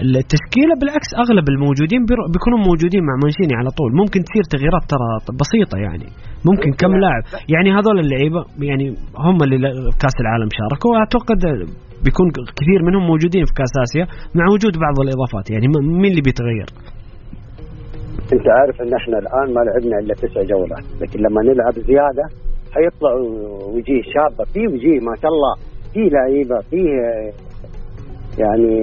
[0.02, 2.02] التشكيلة بالعكس أغلب الموجودين
[2.34, 3.90] بيكونوا موجودين مع مانشيني على طول.
[4.02, 5.10] ممكن تصير تغييرات ترى
[5.42, 6.08] بسيطة يعني.
[6.50, 7.24] ممكن كم لاعب.
[7.54, 8.86] يعني هذول اللعيبة يعني
[9.26, 9.58] هم اللي
[10.02, 10.90] كأس العالم شاركوا.
[10.94, 11.40] واعتقد
[12.06, 12.28] بيكون
[12.60, 14.06] كثير منهم موجودين في كأس آسيا
[14.38, 15.46] مع وجود بعض الإضافات.
[15.54, 15.68] يعني
[16.02, 16.70] مين اللي بيتغير؟
[18.36, 22.26] انت عارف ان إحنا الان ما لعبنا الا تسع جولات لكن لما نلعب زيادة
[22.76, 23.12] حيطلع
[23.76, 25.54] وجيه شابة في وجيه ما شاء الله
[25.94, 26.82] في لعيبة في
[28.44, 28.74] يعني,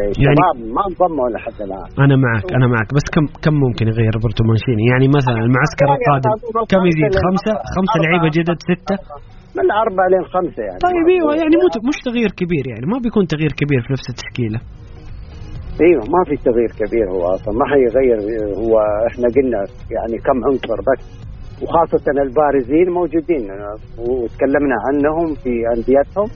[0.00, 1.88] يعني شباب يعني ما انضموا لحد الآن.
[2.04, 5.98] أنا معك أنا معك بس كم كم ممكن يغير روبرتو مانشيني؟ يعني مثلا المعسكر يعني
[6.00, 6.30] القادم
[6.72, 8.96] كم يزيد؟ خمسة؟ خمسة لعيبة جدد؟ ستة؟
[9.58, 10.80] من أربعة لين خمسة يعني.
[10.86, 11.54] طيب إيوه يعني
[11.90, 14.58] مش تغيير كبير يعني ما بيكون تغيير كبير في نفس التشكيلة.
[15.80, 18.18] أيوه ما في تغيير كبير هو أصلا ما حيغير
[18.56, 21.28] هو إحنا قلنا يعني كم عنصر بس
[21.62, 23.42] وخاصة البارزين موجودين
[23.98, 26.28] وتكلمنا عنهم في أنديتهم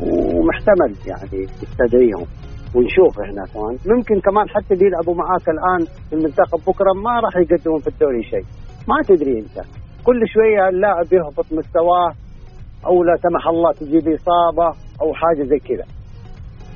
[0.00, 2.26] ومحتمل يعني يستدعيهم
[2.74, 3.76] ونشوف إحنا كمان.
[3.96, 8.22] ممكن كمان حتى اللي يلعبوا معاك الآن في المنتخب بكرة ما راح يقدمون في الدوري
[8.22, 8.44] شيء.
[8.88, 9.66] ما تدري أنت.
[10.04, 12.12] كل شوية اللاعب يهبط مستواه
[12.86, 14.68] أو لا سمح الله تجيب إصابة
[15.02, 15.84] أو حاجة زي كذا.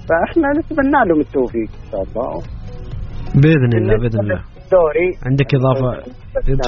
[0.08, 2.32] فاحنا نتمنى لهم التوفيق إن شاء الله.
[3.42, 4.40] بإذن الله بإذن الله.
[4.64, 5.90] الدوري عندك إضافة؟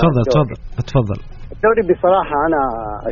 [0.00, 0.56] تفضل تفضل
[0.90, 1.18] تفضل.
[1.54, 2.62] الدوري بصراحة أنا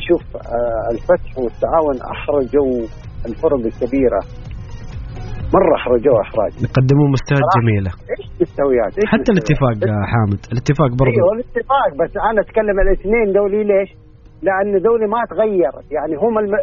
[0.01, 2.73] أشوف آه، الفتح والتعاون أحرجوا
[3.29, 4.21] الفرق الكبيرة.
[5.57, 6.53] مرة أحرجوه إحراج.
[6.67, 7.91] يقدمون مستويات جميلة.
[8.13, 9.77] إيش مستويات؟ حتى الاتفاق
[10.13, 10.41] حامد.
[10.53, 13.91] الاتفاق برضه أيوه الاتفاق بس أنا أتكلم الاثنين دولي ليش؟
[14.47, 15.75] لأن دولي ما تغير.
[15.97, 16.55] يعني هم الم...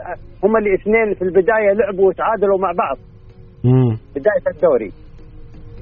[0.43, 2.97] هم الاثنين في البداية لعبوا وتعادلوا مع بعض.
[4.15, 4.91] بداية الدوري.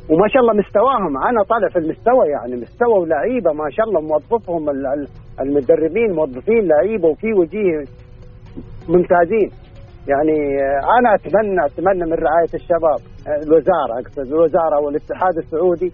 [0.10, 4.70] وما شاء الله مستواهم أنا طالع في المستوى يعني مستوى ولعيبة ما شاء الله موظفهم
[5.40, 7.84] المدربين موظفين لعيبة وفي وجيه
[8.90, 9.50] ممتازين.
[10.08, 10.38] يعني
[11.00, 13.00] أنا اتمنى أتمنى من رعاية الشباب
[13.44, 15.92] الوزارة أقصد الوزارة والاتحاد السعودي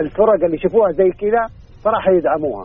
[0.00, 1.46] الفرق اللي يشوفوها زي كذا
[1.84, 2.64] صراحة يدعموها.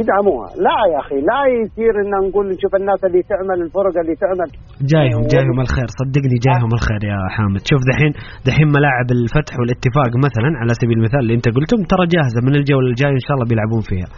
[0.00, 0.48] يدعموها.
[0.66, 4.48] لا يا أخي لا يصير إن نقول نشوف الناس اللي تعمل الفرق اللي تعمل.
[4.92, 5.88] جايهم جايهم الخير.
[6.00, 7.62] صدقني جايهم الخير يا حامد.
[7.70, 8.12] شوف دحين
[8.48, 12.40] دحين ملاعب الفتح والاتفاق مثلا على سبيل المثال اللي أنت قلتهم ترى جاهزة.
[12.46, 14.08] من الجولة الجاية إن شاء الله بيلعبون فيها.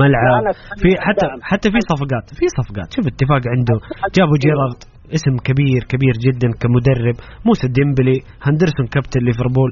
[0.00, 0.54] ملعب.
[0.82, 2.26] في حتى حتى في صفقات.
[2.38, 2.88] في صفقات.
[2.96, 3.76] شوف اتفاق عنده.
[4.16, 4.80] جابوا جيرارد.
[5.16, 9.70] اسم كبير كبير جدا كمدرب موسى ديمبلي هندرسون كابتن ليفربول.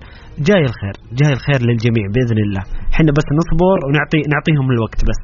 [0.48, 2.62] جاي الخير جاي الخير للجميع بإذن الله.
[2.94, 5.20] إحنا بس نصبر ونعطي نعطيهم الوقت بس.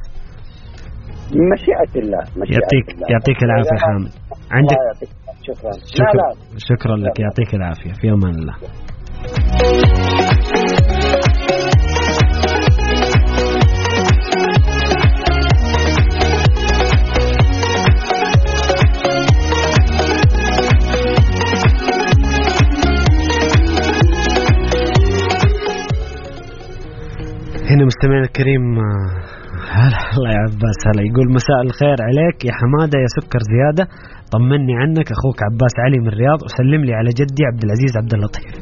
[1.53, 3.07] مشيئة الله مشيئة يعطيك الله.
[3.13, 4.13] يعطيك العافية حامد.
[4.57, 4.77] عندك
[5.47, 5.73] شكرا.
[5.99, 6.29] شكرا.
[6.69, 7.93] شكرا لك يعطيك العافية.
[8.01, 8.55] في أمان الله.
[27.77, 28.65] هنا مستمعنا الكريم
[29.79, 31.03] هلا الله يا عباس هلا.
[31.09, 33.85] يقول مساء الخير عليك يا حمادة يا سكر زيادة.
[34.33, 36.39] طمني عنك أخوك عباس علي من الرياض.
[36.47, 38.53] وسلم لي على جدي عبد العزيز عبد اللطيف.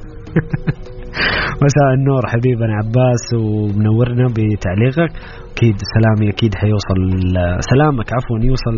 [1.65, 5.13] مساء النور حبيبنا عباس ومنورنا بتعليقك.
[5.53, 7.01] أكيد سلامي أكيد حيوصل
[7.71, 8.77] سلامك عفوا يوصل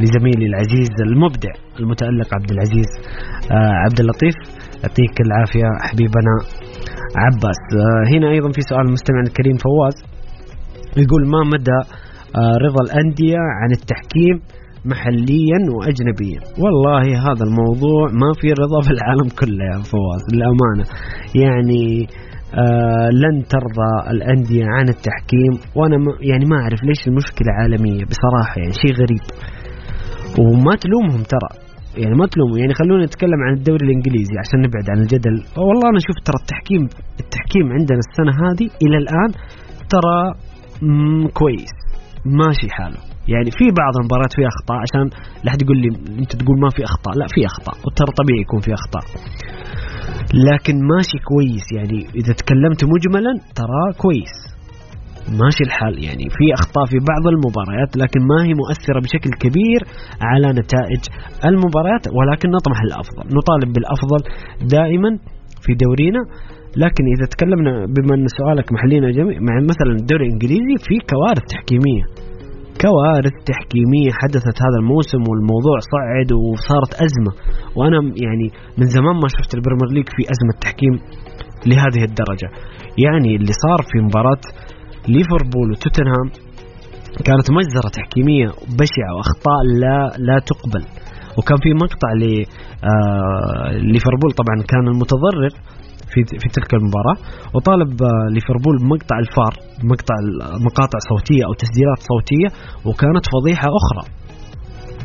[0.00, 2.90] لزميلي العزيز المبدع المتألق عبد العزيز
[3.52, 4.36] آه عبد اللطيف.
[4.82, 6.34] يعطيك العافية حبيبنا.
[7.16, 7.60] عباس.
[7.76, 9.94] آه هنا أيضا في سؤال المستمع الكريم فواز.
[10.96, 11.80] يقول ما مدى
[12.36, 14.36] آه رضا الأندية عن التحكيم
[14.84, 20.84] محليا واجنبيا؟ والله هذا الموضوع ما في رضا في العالم كله يا فواز للأمانة.
[21.42, 22.08] يعني
[22.54, 25.52] آه لن ترضى الأندية عن التحكيم.
[25.76, 29.24] وأنا يعني ما أعرف ليش المشكلة عالمية بصراحة يعني شيء غريب.
[30.38, 31.67] وما تلومهم ترى.
[32.02, 35.36] يعني ما تلوموا يعني خلونا نتكلم عن الدوري الإنجليزي عشان نبعد عن الجدل.
[35.66, 36.82] والله أنا شفت ترى التحكيم
[37.22, 39.30] التحكيم عندنا السنة هذه إلى الآن
[39.92, 40.18] ترى
[41.40, 41.74] كويس
[42.40, 43.00] ماشي حاله.
[43.34, 45.06] يعني في بعض المباريات فيها أخطاء عشان
[45.44, 45.88] لا حد يقول لي
[46.22, 49.04] أنت تقول ما في أخطاء لا في أخطاء وترى طبيعي يكون في أخطاء.
[50.48, 54.57] لكن ماشي كويس يعني إذا تكلمت مجملا ترى كويس.
[55.40, 55.94] ماشي الحال.
[56.06, 59.80] يعني في أخطاء في بعض المباريات لكن ما هي مؤثرة بشكل كبير
[60.30, 61.02] على نتائج
[61.48, 63.24] المباريات ولكن نطمح للأفضل.
[63.38, 64.20] نطالب بالأفضل
[64.76, 65.10] دائما
[65.64, 66.22] في دورينا.
[66.84, 72.04] لكن إذا تكلمنا بما أن سؤالك محلينا جميع مع مثلا الدوري الإنجليزي في كوارث تحكيمية.
[72.84, 77.32] كوارث تحكيمية حدثت هذا الموسم والموضوع صعد وصارت أزمة.
[77.76, 78.46] وأنا يعني
[78.78, 80.94] من زمان ما شفت ال Premier League في أزمة تحكيم
[81.70, 82.48] لهذه الدرجة.
[83.04, 84.42] يعني اللي صار في مباراة
[85.08, 86.28] ليفربول وتوتنهام
[87.26, 88.46] كانت مجزرة تحكيمية
[88.80, 90.84] بشعة وأخطاء لا لا تقبل.
[91.38, 95.52] وكان في مقطع لليفربول آه طبعا كان المتضرر
[96.12, 97.16] في في تلك المباراة
[97.54, 99.52] وطالب آه، ليفربول بمقطع الفار
[99.90, 100.16] مقطع
[100.66, 102.48] مقاطع صوتية أو تسجيلات صوتية
[102.88, 104.04] وكانت فضيحة أخرى.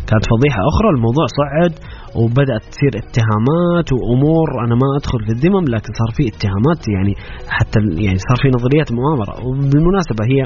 [0.09, 1.73] كانت فضيحة أخرى الموضوع صعد
[2.19, 4.47] وبدأت تصير اتهامات وأمور.
[4.65, 7.13] أنا ما أدخل في الذمم لكن صار في اتهامات يعني
[7.57, 9.33] حتى يعني صار في نظريات مؤامرة.
[9.45, 10.41] وبالمناسبة هي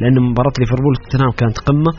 [0.00, 1.92] لأن مباراة ليفربول توتنهام كانت قمة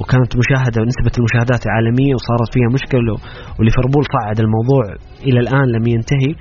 [0.00, 3.14] وكانت مشاهدة نسبه المشاهدات عالمية وصارت فيها مشكلة
[3.58, 4.82] وليفربول صعد الموضوع
[5.26, 6.32] إلى الآن لم ينتهي.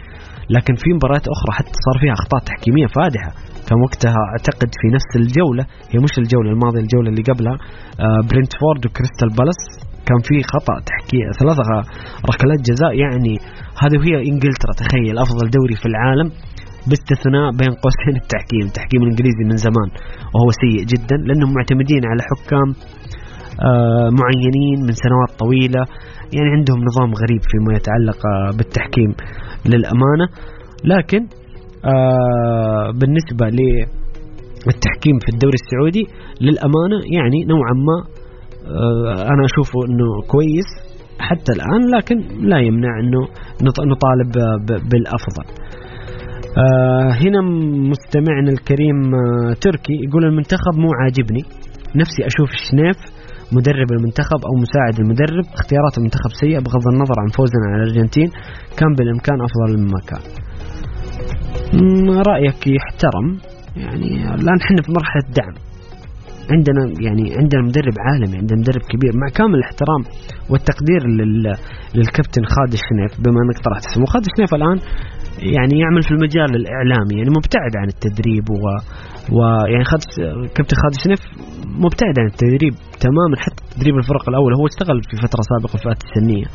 [0.55, 3.31] لكن في مباريات أخرى حتى صار فيها أخطاء تحكيمية فادحة.
[3.67, 7.57] كان وقتها أعتقد في نفس الجولة هي مش الجولة الماضية الجولة اللي قبلها
[8.05, 9.61] آه برنتفورد وكريستال بالاس
[10.07, 11.63] كان في خطأ تحكي ثلاثة
[12.31, 13.33] ركلات جزاء يعني
[13.81, 16.27] هذه وهي إنجلترا تخيل أفضل دوري في العالم
[16.89, 19.89] باستثناء بين قوسين التحكيم التحكيم الانجليزي من زمان
[20.33, 22.69] وهو سيء جدا لأنهم معتمدين على حكام
[23.67, 25.83] آه معينين من سنوات طويلة
[26.35, 29.11] يعني عندهم نظام غريب فيما يتعلق آه، بالتحكيم
[29.65, 30.27] للأمانة.
[30.83, 31.21] لكن
[31.85, 36.03] آه بالنسبة للتحكيم في الدوري السعودي
[36.41, 37.97] للأمانة يعني نوعا ما
[38.65, 40.69] آه أنا أشوفه أنه كويس
[41.19, 42.17] حتى الآن لكن
[42.49, 43.27] لا يمنع أنه
[43.91, 44.31] نطالب
[44.91, 45.45] بالأفضل.
[46.57, 47.41] آه هنا
[47.89, 51.43] مستمعنا الكريم آه تركي يقول المنتخب مو عاجبني.
[51.95, 52.97] نفسي أشوف الشنيف
[53.51, 55.45] مدرب المنتخب أو مساعد المدرب.
[55.53, 58.29] اختيارات المنتخب سيئه بغض النظر عن فوزنا على الأرجنتين.
[58.77, 60.23] كان بالإمكان أفضل مما كان.
[62.27, 63.27] رأيك يحترم.
[63.75, 65.72] يعني الآن إحنا في مرحلة دعم.
[66.51, 69.11] عندنا يعني عندنا مدرب عالمي عندنا مدرب كبير.
[69.21, 70.01] مع كامل الاحترام
[70.49, 71.01] والتقدير
[71.95, 74.05] للكابتن خالد الشنيف بما انك طرحت اسمه.
[74.05, 74.77] خالد الشنيف الآن
[75.55, 78.63] يعني يعمل في المجال الإعلامي يعني مبتعد عن التدريب و,
[79.35, 80.03] ويعني خالد
[80.55, 81.21] كابتن خالد الشنيف
[81.85, 82.73] مبتعد عن التدريب
[83.05, 84.53] تماما حتى تدريب الفرق الأول.
[84.59, 86.47] هو اشتغل في فترة سابقة في السنية.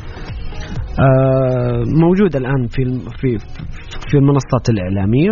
[1.05, 2.81] آه موجود الآن في
[3.19, 3.29] في
[4.09, 5.31] في المنصات الإعلامية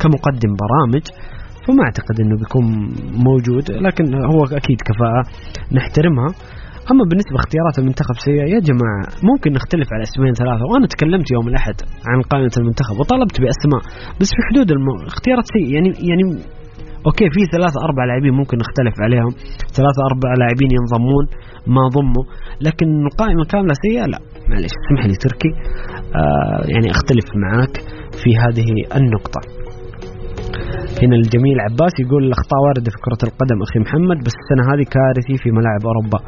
[0.00, 1.04] كمقدم برامج.
[1.64, 2.64] فما أعتقد إنه بيكون
[3.28, 5.22] موجود لكن هو أكيد كفاءة
[5.72, 6.28] نحترمها.
[6.92, 11.46] أما بالنسبة لاختيارات المنتخب سيئه يا جماعة ممكن نختلف على أسمين ثلاثة وأنا تكلمت يوم
[11.48, 11.76] الأحد
[12.10, 13.82] عن قائمة المنتخب وطلبت بأسماء
[14.20, 14.88] بس في حدود الم...
[15.12, 16.24] اختيارات سيئه يعني يعني
[17.06, 19.32] أوكي في ثلاثة أربع لاعبين ممكن نختلف عليهم
[19.78, 21.24] ثلاثة أربع لاعبين ينضمون
[21.76, 22.24] ما ضموا
[22.66, 24.18] لكن القائمة كاملة سيئة لا
[24.50, 25.52] معلش اسمح لي تركي.
[26.20, 27.74] آه يعني أختلف معاك
[28.20, 29.40] في هذه النقطة.
[31.02, 35.34] هنا الجميل عباس يقول الأخطاء واردة في كرة القدم أخي محمد بس السنة هذه كارثي
[35.42, 36.18] في ملاعب أوروبا.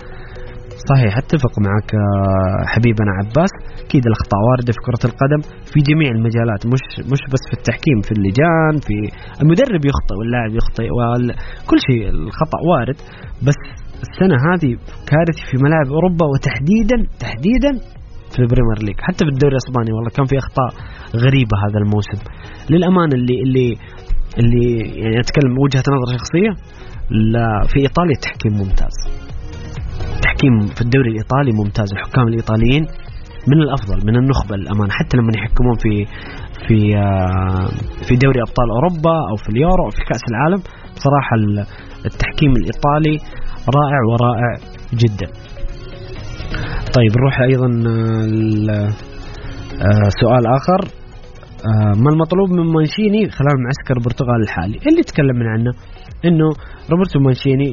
[0.91, 3.53] صحيح أتفق معك آه، حبيبنا عباس.
[3.85, 5.41] أكيد الأخطاء واردة في كرة القدم
[5.72, 8.97] في جميع المجالات مش مش بس في التحكيم في اللجان في
[9.43, 12.99] المدرب يخطئ واللاعب يخطئ وكل شيء الخطأ وارد.
[13.47, 13.59] بس
[14.07, 14.70] السنة هذه
[15.11, 17.72] كارثي في ملاعب أوروبا وتحديدا تحديدا
[18.33, 19.91] في ال Premier League حتى في الدوري الأسباني.
[19.95, 20.70] والله كان في أخطاء
[21.24, 22.20] غريبة هذا الموسم.
[22.70, 23.68] للامانه اللي اللي
[24.39, 26.51] اللي يعني اتكلم وجهة نظر شخصية
[27.11, 28.97] لا في إيطاليا التحكيم ممتاز.
[30.16, 31.93] التحكيم في الدوري الإيطالي ممتاز.
[31.93, 32.87] الحكام الإيطاليين
[33.49, 34.93] من الأفضل من النخبة للأمانة.
[34.93, 36.07] حتى لما يحكمون في
[36.68, 37.68] في آه،
[38.09, 40.62] في دوري أبطال أوروبا أو في اليورو أو في كأس العالم
[40.97, 41.37] بصراحة
[42.07, 43.18] التحكيم الإيطالي
[43.76, 44.55] رائع ورائع
[44.95, 45.28] جدا.
[46.97, 47.66] طيب نروح أيضا
[49.80, 51.06] آه، سؤال آخر.
[52.03, 54.79] ما المطلوب من مانشيني خلال معسكر البرتغال الحالي.
[54.89, 55.71] اللي تكلمنا عنه
[56.25, 56.49] إنه
[56.91, 57.71] روبرتو مانشيني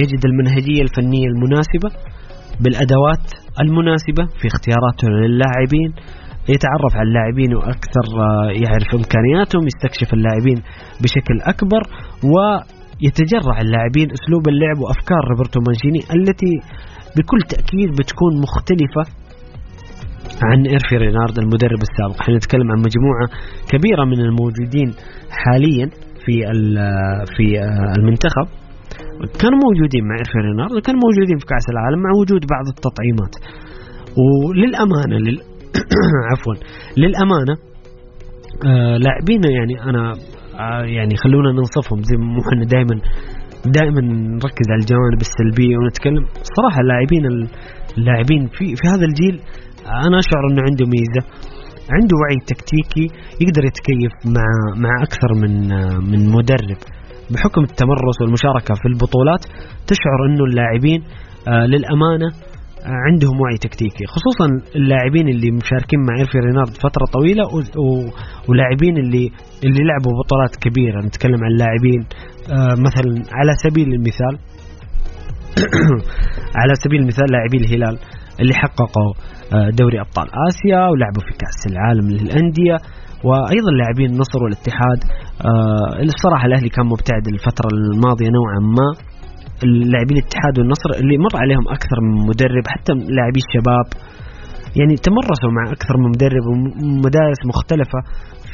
[0.00, 1.90] يجد المنهجية الفنية المناسبة
[2.60, 3.26] بالأدوات
[3.60, 5.90] المناسبة في اختياراته للاعبين
[6.48, 10.58] يتعرف على اللاعبين وأكثر آه، يعرف إمكانياتهم يستكشف اللاعبين
[11.02, 11.82] بشكل أكبر
[12.34, 16.52] ويتشرب اللاعبين أسلوب اللعب وأفكار روبرتو مانشيني التي
[17.16, 19.02] بكل تأكيد بتكون مختلفة
[20.42, 22.20] عن إيرفي رينارد المدرب السابق.
[22.22, 23.26] إحنا نتكلم عن مجموعة
[23.72, 24.94] كبيرة من الموجودين
[25.30, 25.86] حاليا
[26.24, 26.34] في
[27.36, 27.44] في
[27.98, 28.46] المنتخب.
[29.40, 33.34] كانوا موجودين مع إيرفي رينارد وكانوا موجودين في كأس العالم مع وجود بعض التطعيمات.
[34.22, 35.38] وللأمانة لل...
[36.30, 36.54] عفوا
[36.96, 37.54] للأمانة
[38.66, 40.12] آه لاعبين يعني أنا
[40.60, 41.98] آه يعني خلونا ننصفهم.
[42.02, 42.96] زي ما إحنا دائما
[43.66, 44.00] دائما
[44.40, 46.24] نركز على الجوانب السلبية ونتكلم.
[46.56, 47.22] صراحة اللاعبين
[47.98, 49.40] اللاعبين في في هذا الجيل
[50.06, 51.22] أنا أشعر أنه عنده ميزة
[51.90, 53.06] عنده وعي تكتيكي
[53.40, 56.78] يقدر يتكيف مع مع أكثر من آه، من مدرب.
[57.30, 59.42] بحكم التمرس والمشاركة في البطولات
[59.86, 61.00] تشعر أنه اللاعبين
[61.48, 62.28] آه للأمانة
[62.84, 64.04] عندهم وعي تكتيكي.
[64.06, 67.44] خصوصا اللاعبين اللي مشاركين مع إيرفي رينارد فترة طويلة
[68.48, 69.30] ولاعبين اللي
[69.64, 71.00] اللي لعبوا بطولات كبيرة.
[71.06, 72.02] نتكلم عن لاعبين
[72.52, 74.38] آه، مثلا على سبيل المثال
[76.60, 77.98] على سبيل المثال لاعبي الهلال
[78.40, 79.12] اللي حققوا
[79.54, 82.76] آه، دوري أبطال آسيا ولعبوا في كأس العالم للأندية
[83.28, 85.00] وأيضا لاعبين النصر والاتحاد
[85.48, 88.88] آه، الصراحه الأهلي كان مبتعد الفترة الماضية نوعا ما.
[89.64, 93.86] اللاعبين الاتحاد والنصر اللي مر عليهم أكثر من مدرب حتى لاعبي الشباب.
[94.78, 98.00] يعني تمرسوا مع أكثر من مدرب ومدارس مختلفة.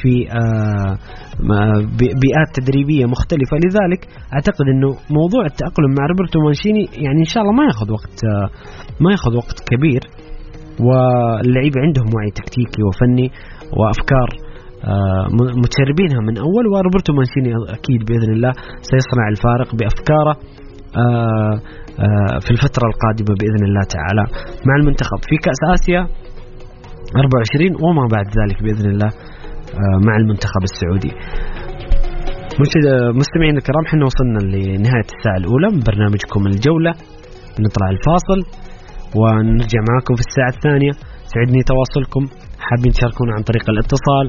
[0.01, 0.97] في آه،
[2.23, 3.55] بيئات تدريبية مختلفة.
[3.65, 4.01] لذلك
[4.33, 4.89] أعتقد إنه
[5.19, 8.49] موضوع التأقلم مع روبرتو مانشيني يعني إن شاء الله ما ياخذ وقت آه،
[9.03, 10.01] ما ياخذ وقت كبير.
[10.87, 13.27] واللعيبه عندهم وعي تكتيكي وفني
[13.77, 14.29] وأفكار
[14.91, 15.25] آه،
[15.63, 16.65] متشربينها من أول.
[16.73, 18.51] وروبرتو مانشيني أكيد بإذن الله
[18.91, 20.35] سيصنع الفارق بأفكاره
[22.45, 24.23] في الفترة القادمة بإذن الله تعالى
[24.67, 25.19] مع المنتخب.
[25.29, 26.01] في كأس آسيا
[27.15, 29.09] 24 وما بعد ذلك بإذن الله.
[30.05, 31.11] مع المنتخب السعودي.
[33.21, 36.91] مستمعينا الكرام إحنا وصلنا لنهاية الساعة الأولى من برنامجكم الجولة.
[37.65, 38.39] نطلع الفاصل
[39.19, 40.93] ونرجع معكم في الساعة الثانية.
[41.33, 42.23] سعدني تواصلكم.
[42.65, 44.25] حابين تشاركونا عن طريق الاتصال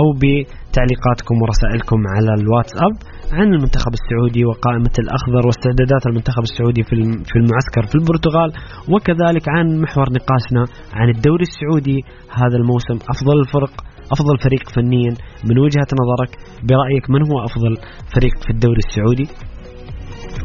[0.00, 2.92] أو بتعليقاتكم ورسائلكم على الواتساب
[3.36, 6.82] عن المنتخب السعودي وقائمة الأخضر واستعدادات المنتخب السعودي
[7.30, 8.50] في المعسكر في البرتغال
[8.92, 10.62] وكذلك عن محور نقاشنا
[10.98, 11.98] عن الدوري السعودي.
[12.40, 13.74] هذا الموسم أفضل الفرق.
[14.12, 15.14] أفضل فريق فنيا
[15.48, 16.30] من وجهة نظرك
[16.62, 17.76] برأيك من هو أفضل
[18.14, 19.26] فريق في الدوري السعودي؟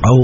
[0.10, 0.18] أو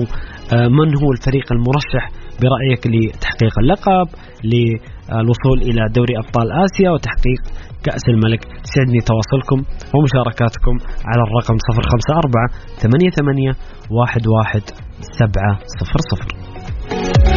[0.53, 2.03] آه، من هو الفريق المرشح
[2.41, 4.07] برأيك لتحقيق اللقب
[4.43, 7.41] للوصول إلى دوري أبطال آسيا وتحقيق
[7.83, 9.59] كأس الملك سعدني تواصلكم
[9.95, 10.75] ومشاركاتكم
[11.09, 13.53] على الرقم 054 88
[13.91, 14.61] 11
[15.19, 17.34] 700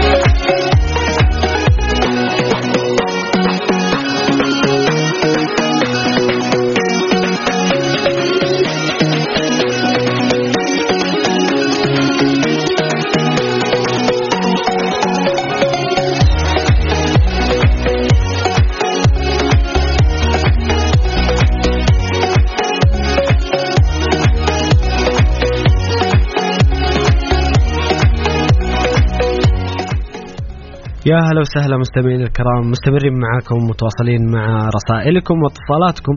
[31.10, 36.16] يا هلا وسهلا مستمعين الكرام مستمرين معاكم متواصلين مع رسائلكم واتصالاتكم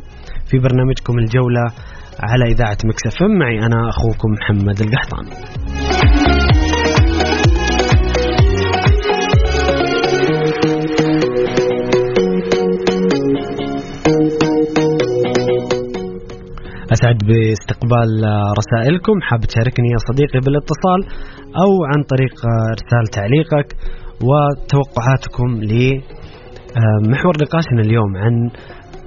[0.49, 1.65] في برنامجكم الجولة
[2.19, 5.25] على إذاعة مكسف معي أنا أخوكم محمد القحطان
[16.93, 18.09] أسعد باستقبال
[18.59, 21.01] رسائلكم حاب تشاركني يا صديقي بالاتصال
[21.63, 22.35] أو عن طريق
[22.75, 23.75] إرسال تعليقك
[24.29, 28.49] وتوقعاتكم لمحور آه، نقاشنا اليوم عن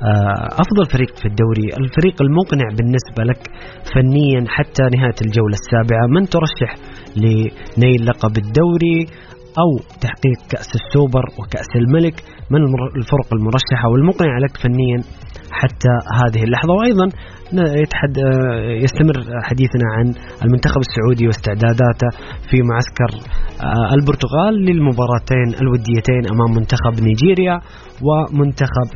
[0.03, 3.43] آه، أفضل فريق في الدوري، الفريق المقنع بالنسبة لك
[3.95, 6.73] فنيا حتى نهاية الجولة السابعة، من ترشح
[7.17, 9.07] لنيل لقب الدوري
[9.63, 12.15] أو تحقيق كأس السوبر وكأس الملك،
[12.51, 12.61] من
[12.97, 15.01] الفرق المرشحة والمقنعة لك فنيا؟
[15.61, 16.73] حتى هذه اللحظة.
[16.79, 17.07] وأيضا
[17.83, 18.15] يتحد
[18.85, 19.17] يستمر
[19.49, 20.07] حديثنا عن
[20.45, 22.09] المنتخب السعودي واستعداداته
[22.51, 23.11] في معسكر
[23.63, 27.57] آه، البرتغال للمباراتين الوديتين أمام منتخب نيجيريا
[28.07, 28.89] ومنتخب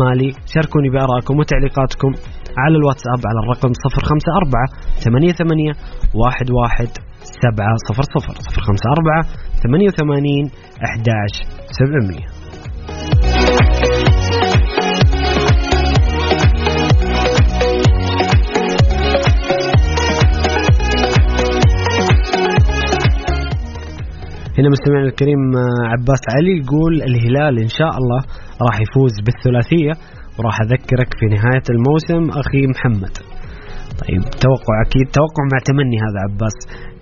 [0.00, 0.30] مالي.
[0.54, 2.10] شاركوني بآرائكم وتعليقاتكم
[2.62, 4.66] على الواتساب على الرقم 054
[5.04, 5.72] 88
[6.28, 7.04] 11
[7.44, 8.34] سبعة صفر صفر.
[8.46, 9.22] صفر خمسة أربعة
[9.62, 10.44] ثمانية وثمانين
[10.88, 11.34] أحداش
[11.78, 12.26] سبعمية.
[24.58, 28.20] هنا مستمعنا الكريم آه، عباس علي يقول الهلال إن شاء الله
[28.66, 29.92] راح يفوز بالثلاثية
[30.38, 33.14] وراح أذكرك في نهاية الموسم أخي محمد.
[34.00, 36.56] طيب توقع أكيد توقع مع تمني هذا عباس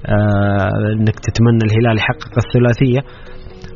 [0.06, 3.00] آه إنك تتمنى الهلال يحقق الثلاثية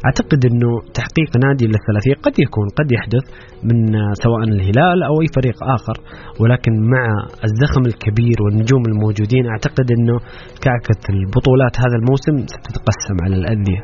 [0.04, 3.24] أعتقد إنه تحقيق نادي للثلاثية قد يكون قد يحدث
[3.68, 3.78] من
[4.24, 5.96] سواء الهلال أو أي فريق آخر.
[6.40, 7.04] ولكن مع
[7.44, 10.16] الزخم الكبير والنجوم الموجودين أعتقد إنه
[10.64, 13.80] كعكة البطولات هذا الموسم ستتقسم على الأندية.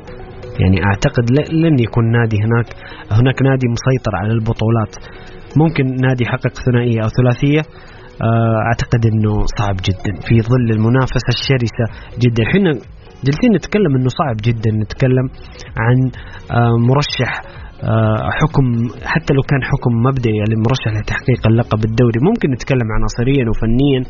[0.60, 2.68] يعني أعتقد لن يكون نادي هناك
[3.18, 4.92] هناك نادي مسيطر على البطولات.
[5.56, 7.62] ممكن نادي يحقق ثنائية أو ثلاثية.
[8.22, 10.12] آه، أعتقد إنه صعب جدا.
[10.26, 11.84] في ظل المنافسة الشرسة
[12.22, 12.42] جدا.
[12.48, 12.72] إحنا
[13.24, 15.26] جالسين نتكلم إنه صعب جدا نتكلم
[15.84, 16.10] عن
[16.58, 17.32] آه، مرشح
[17.84, 18.64] آه، حكم
[19.04, 22.18] حتى لو كان حكم مبدئي يعني مرشح لتحقيق اللقب الدوري.
[22.28, 24.00] ممكن نتكلم عناصريا وفنيا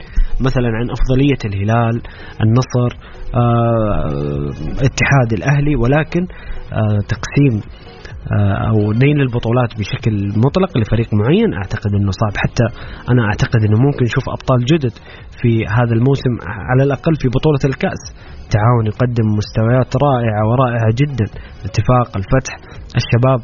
[0.47, 2.03] مثلا عن أفضلية الهلال
[2.45, 2.91] النصر
[4.87, 6.27] اتحاد الأهلي ولكن
[7.09, 7.55] تقسيم
[8.33, 12.35] آه، أو نيل البطولات بشكل مطلق لفريق معين أعتقد إنه صعب.
[12.37, 12.67] حتى
[13.11, 14.93] أنا أعتقد إنه ممكن نشوف أبطال جدد
[15.41, 18.03] في هذا الموسم على الأقل في بطولة الكأس.
[18.55, 21.27] تعاون يقدم مستويات رائعة ورائعة جدا.
[21.63, 22.55] الاتفاق الفتح
[23.01, 23.41] الشباب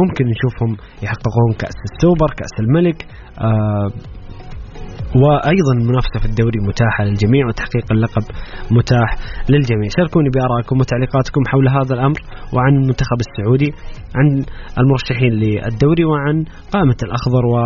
[0.00, 0.70] ممكن نشوفهم
[1.04, 2.98] يحققون كأس السوبر كأس الملك
[3.46, 3.88] آه
[5.22, 8.22] وأيضا المنافسه في الدوري متاحة للجميع وتحقيق اللقب
[8.70, 9.10] متاح
[9.50, 9.88] للجميع.
[9.96, 12.18] شاركوني بآرائكم وتعليقاتكم حول هذا الأمر
[12.54, 13.70] وعن المنتخب السعودي
[14.16, 14.26] عن
[14.80, 17.56] المرشحين للدوري وعن قائمه الأخضر و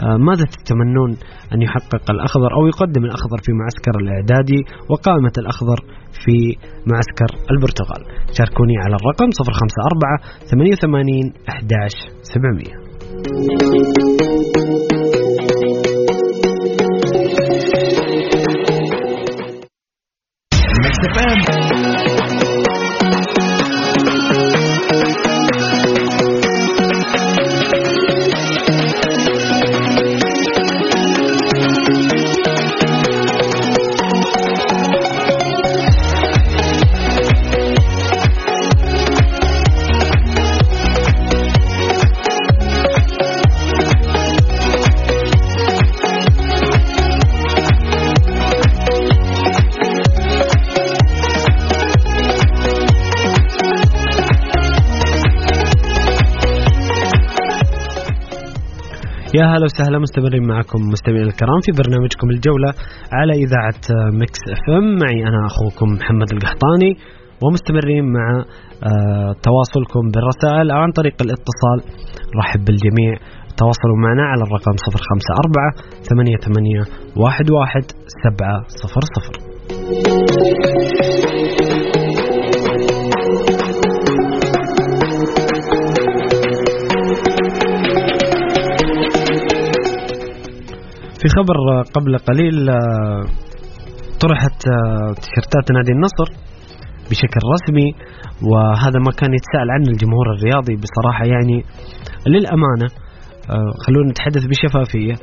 [0.00, 1.10] ماذا تتمنون
[1.54, 5.78] أن يحقق الأخضر أو يقدم الأخضر في معسكر الإعدادي وقائمة الأخضر
[6.24, 6.36] في
[6.92, 8.02] معسكر البرتغال؟
[8.38, 12.82] شاركوني على الرقم 054 88 11 700
[21.14, 21.51] FM.
[59.42, 62.70] يا هلا وسهلا مستمرين معكم مستمعين الكرام في برنامجكم الجولة
[63.12, 63.82] على إذاعة
[64.20, 64.98] مكس إف إم.
[65.02, 66.92] معي أنا أخوكم محمد القحطاني
[67.42, 68.26] ومستمرين مع
[68.90, 71.78] آه، تواصلكم بالرسائل أو عن طريق الاتصال.
[72.40, 73.12] رحب بالجميع.
[73.60, 75.72] تواصلوا معنا على الرقم 054
[76.10, 76.86] 88
[77.26, 77.82] 11
[78.24, 78.62] 700
[91.22, 93.24] في خبر قبل قليل آه،
[94.20, 96.28] طرحت آه، تيشيرتات نادي النصر
[97.10, 97.88] بشكل رسمي
[98.50, 101.64] وهذا ما كان يتساءل عنه الجمهور الرياضي بصراحة يعني
[102.26, 102.88] للأمانة.
[103.50, 105.14] آه، خلونا نتحدث بشفافية.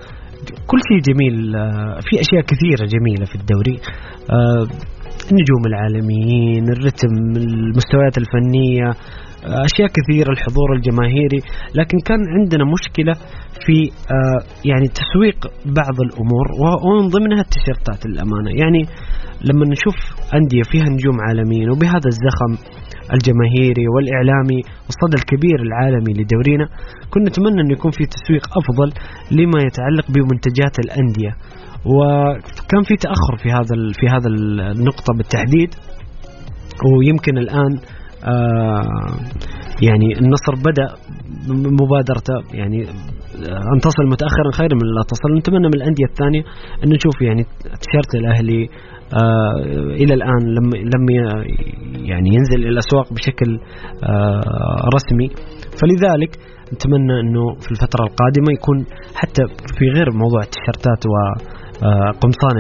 [0.68, 1.52] كل شيء جميل
[2.02, 3.80] في أشياء كثيرة جميلة في الدوري.
[5.32, 8.90] النجوم العالميين الرتم المستويات الفنية
[9.44, 11.42] أشياء كثيرة الحضور الجماهيري
[11.76, 13.14] لكن كان عندنا مشكلة
[13.66, 13.78] في
[14.16, 16.46] آه، يعني تسويق بعض الأمور
[16.86, 18.82] ومن ضمنها التيشيرتات للامانه يعني
[19.50, 19.98] لما نشوف
[20.34, 22.52] أندية فيها نجوم عالميين وبهذا الزخم
[23.16, 26.66] الجماهيري والإعلامي والصدى الكبير العالمي لدورينا
[27.12, 28.90] كنا نتمنى انه يكون في تسويق أفضل
[29.32, 31.32] لما يتعلق بمنتجات الأندية.
[31.86, 35.70] وكان في تأخر في هذا في هذا النقطة بالتحديد.
[36.86, 37.80] ويمكن الآن
[38.24, 38.84] آه،
[39.82, 40.88] يعني النصر بدأ
[41.48, 42.58] مبادرته.
[42.58, 42.84] يعني
[43.74, 45.38] أن تصل متاخرا خير من لا تصل.
[45.38, 46.44] نتمنى من الأندية الثانية
[46.84, 48.70] أن نشوف يعني تيشيرت الاهلي
[49.14, 49.54] آه
[50.02, 51.04] إلى الآن لم لم
[52.06, 53.60] يعني ينزل إلى الأسواق بشكل
[54.04, 55.30] آه رسمي.
[55.80, 56.32] فلذلك
[56.74, 59.44] نتمنى أنه في الفترة القادمة يكون حتى
[59.78, 62.12] في غير موضوع التيشيرتات وقمصان آه،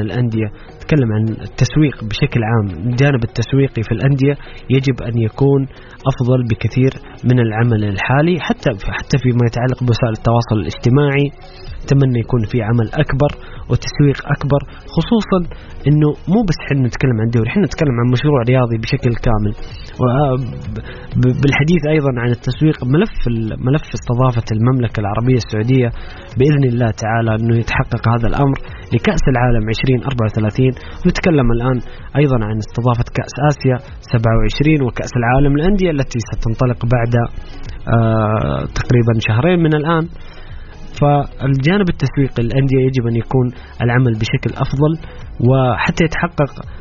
[0.05, 0.47] الأندية.
[0.75, 2.67] نتكلم عن التسويق بشكل عام.
[2.89, 4.35] الجانب التسويقي في الأندية
[4.69, 5.61] يجب أن يكون
[6.11, 6.91] أفضل بكثير
[7.29, 11.27] من العمل الحالي حتى حتى فيما يتعلق بوسائل التواصل الاجتماعي.
[11.83, 13.31] أتمنى يكون في عمل أكبر
[13.69, 14.61] وتسويق أكبر
[14.95, 15.39] خصوصا
[15.87, 19.53] إنه مو بس إحنا نتكلم عن دوري إحنا نتكلم عن مشروع رياضي بشكل كامل.
[21.43, 23.13] بالحديث أيضا عن التسويق ملف
[23.67, 25.89] ملف استضافة المملكة العربية السعودية
[26.37, 28.57] بإذن الله تعالى إنه يتحقق هذا الأمر
[28.93, 30.67] لكأس العالم 2034
[31.05, 31.77] ونتكلم الآن
[32.21, 33.77] أيضا عن استضافة كأس آسيا
[34.13, 35.57] 27 وكأس العالم.
[35.57, 40.07] للانديه التي ستنطلق بعد آه تقريبا شهرين من الآن.
[40.99, 43.47] فالجانب التسويقي للأندية يجب أن يكون
[43.83, 44.91] العمل بشكل أفضل
[45.49, 46.78] وحتى يتحقق آه،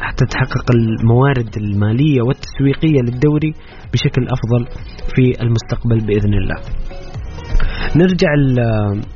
[0.00, 3.52] حتى تحقق الموارد المالية والتسويقية للدوري
[3.92, 4.66] بشكل أفضل
[5.14, 6.56] في المستقبل بإذن الله
[7.96, 8.30] نرجع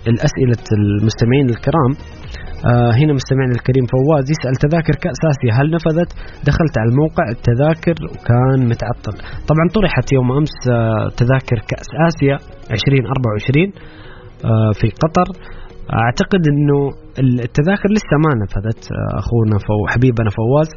[0.07, 1.93] لأسئلة المستمعين الكرام
[2.73, 6.11] آه هنا مستمعنا الكريم فواز يسأل تذاكر كأس آسيا هل نفدت؟
[6.49, 9.15] دخلت على الموقع التذاكر وكان متعطل.
[9.51, 12.37] طبعا طرحت يوم أمس آه تذاكر كأس آسيا
[12.71, 13.73] 2024
[14.45, 15.29] آه في قطر
[15.93, 16.79] أعتقد إنه
[17.45, 20.71] التذاكر لسه ما نفدت آه، أخونا فو حبيبنا فواز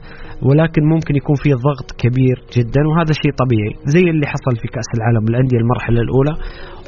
[0.47, 4.89] ولكن ممكن يكون في ضغط كبير جدا وهذا شيء طبيعي زي اللي حصل في كأس
[4.97, 6.33] العالم للأندية المرحلة الأولى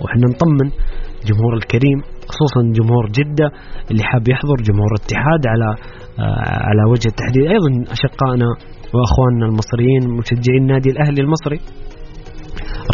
[0.01, 0.67] وإحنا نطمن
[1.29, 1.99] جمهور الكريم
[2.31, 3.47] خصوصا جمهور جدة
[3.91, 5.69] اللي حاب يحضر جمهور الاتحاد على
[6.19, 7.43] آه، على وجه التحديد.
[7.55, 8.49] أيضا أشقائنا
[8.93, 11.59] وأخواننا المصريين مشجعين النادي الأهلي المصري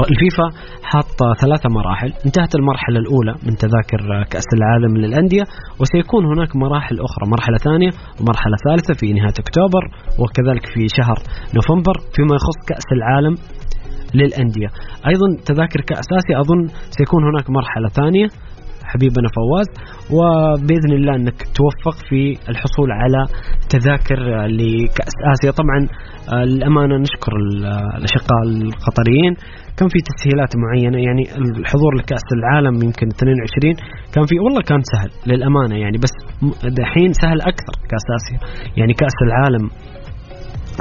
[0.03, 0.47] الفيفا
[0.83, 2.13] حاطة ثلاثة مراحل.
[2.25, 5.43] انتهت المرحلة الأولى من تذاكر كأس العالم للأندية
[5.79, 7.29] وسيكون هناك مراحل أخرى.
[7.35, 9.83] مرحلة ثانية ومرحلة ثالثة في نهاية أكتوبر
[10.19, 11.17] وكذلك في شهر
[11.55, 13.35] نوفمبر فيما يخص كأس العالم
[14.13, 14.69] للأندية.
[15.11, 16.67] أيضا تذاكر كأس آسيا أظن
[16.97, 18.27] سيكون هناك مرحلة ثانية
[18.91, 19.67] حبيبنا فواز.
[20.17, 23.21] وبإذن الله أنك توفق في الحصول على
[23.69, 25.51] تذاكر لكأس آسيا.
[25.51, 25.79] طبعا
[26.45, 27.31] للأمانة نشكر
[27.97, 29.33] الأشقاء القطريين.
[29.77, 33.73] كان في تسهيلات معينة يعني الحضور لكأس العالم يمكن 22
[34.13, 36.13] كان في والله كان سهل للأمانة يعني بس
[36.63, 38.39] دحين سهل أكثر كأس آسيا.
[38.77, 39.69] يعني كأس العالم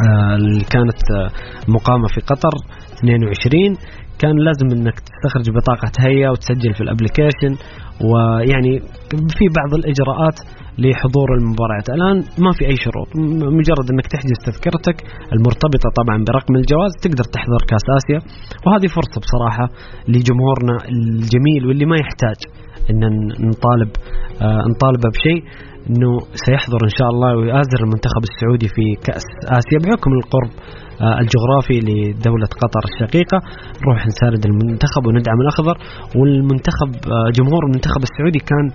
[0.05, 1.30] آه، اللي كانت آه،
[1.68, 2.55] مقامة في قطر
[2.99, 3.76] 22
[4.18, 7.53] كان لازم إنك تستخرج بطاقة هيئة وتسجل في الابلكيشن
[8.07, 8.80] ويعني
[9.38, 10.38] في بعض الإجراءات
[10.83, 11.87] لحضور المباريات.
[11.97, 13.09] الآن ما في أي شروط.
[13.59, 14.97] مجرد إنك تحجز تذكرتك
[15.35, 18.20] المرتبطة طبعا برقم الجواز تقدر تحضر كأس آسيا.
[18.64, 19.66] وهذه فرصة بصراحة
[20.12, 22.39] لجمهورنا الجميل واللي ما يحتاج
[22.91, 23.01] إن
[23.49, 23.91] نطالب
[24.43, 25.41] آه نطالبه بشيء
[25.91, 26.11] إنه
[26.47, 29.27] سيحضر إن شاء الله ويؤازر المنتخب السعودي في كأس
[29.59, 30.51] آسيا بحكم القرب
[31.22, 33.38] الجغرافي لدولة قطر الشقيقة.
[33.82, 35.76] نروح نساند المنتخب وندعم الأخضر.
[36.18, 38.66] والمنتخب آه، جمهور المنتخب السعودي كان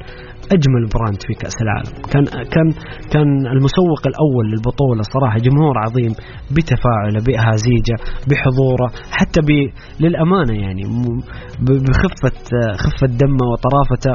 [0.55, 1.91] أجمل براند في كأس العالم.
[2.13, 2.67] كان كان
[3.13, 5.37] كان المسوق الأول للبطولة صراحة.
[5.37, 6.13] جمهور عظيم
[6.55, 7.95] بتفاعله بأهازيجة
[8.29, 9.49] بحضوره حتى ب
[10.03, 10.83] للأمانة يعني
[11.59, 12.37] بخفة
[12.83, 14.13] خفة دمه وطرافته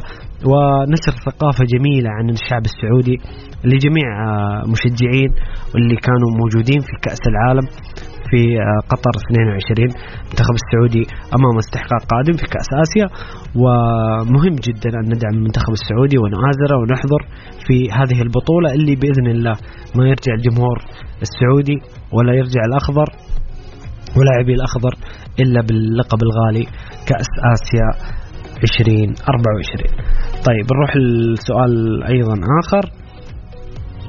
[0.50, 3.16] ونشر ثقافة جميلة عن الشعب السعودي
[3.64, 4.06] لجميع
[4.72, 5.30] مشجعين
[5.74, 7.66] واللي كانوا موجودين في كأس العالم.
[8.30, 9.88] في آه، قطر 22
[10.24, 11.04] المنتخب السعودي
[11.36, 13.06] أمام استحقاق قادم في كأس آسيا.
[13.62, 17.20] ومهم جدا أن ندعم المنتخب السعودي ونؤازره ونحضر
[17.66, 19.56] في هذه البطولة اللي بإذن الله
[19.96, 20.78] ما يرجع الجمهور
[21.26, 21.78] السعودي
[22.12, 23.08] ولا يرجع الأخضر
[24.16, 24.94] ولاعبي الأخضر
[25.40, 26.64] إلا باللقب الغالي
[27.08, 27.88] كأس آسيا
[28.62, 29.84] 2024
[30.48, 33.03] طيب نروح لسؤال أيضا آخر.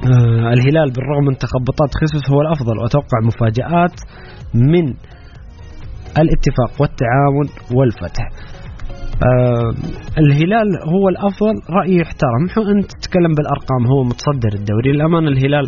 [0.04, 3.96] آه الهلال بالرغم من تخبطات خصوص هو الأفضل وأتوقع مفاجآت
[4.54, 4.84] من
[6.22, 8.24] الاتفاق والتعاون والفتح.
[9.30, 9.70] آه
[10.22, 12.42] الهلال هو الأفضل رأيي يحترم.
[12.76, 14.92] أنت تتكلم بالأرقام؟ هو متصدر الدوري.
[14.92, 15.66] للامانه الهلال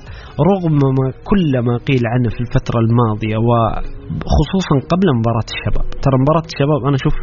[0.51, 5.87] رغم ما كل ما قيل عنه في الفترة الماضية وخصوصا قبل مباراة الشباب.
[6.05, 7.17] ترى مباراة الشباب أنا أشوف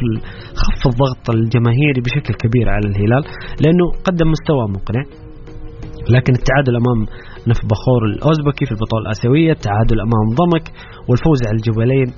[0.64, 3.24] خف الضغط الجماهيري بشكل كبير على الهلال
[3.62, 5.25] لأنه قدم مستوى مقنع.
[6.10, 7.00] لكن التعادل أمام
[7.50, 10.66] نف بخور الأوزبكي في البطولة الآسيوية، التعادل أمام ضمك
[11.08, 12.10] والفوز على الجبلين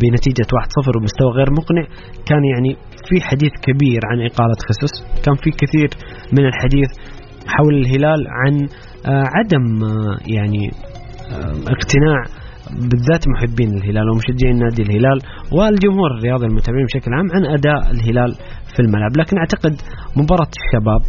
[0.00, 1.84] بنتيجة 1-0 ومستوى غير مقنع،
[2.28, 2.72] كان يعني
[3.08, 4.94] في حديث كبير عن إقالة خصوص،
[5.24, 5.90] كان في كثير
[6.36, 6.90] من الحديث
[7.46, 8.54] حول الهلال عن
[9.06, 10.70] آه، عدم آه، يعني
[11.32, 12.18] آه، اقتناع
[12.70, 15.18] بالذات محبين الهلال ومشجعين نادي الهلال
[15.52, 18.34] والجمهور الرياضي المتابعين بشكل عام عن أداء الهلال
[18.74, 19.74] في الملعب، لكن أعتقد
[20.16, 21.00] مباراة الشباب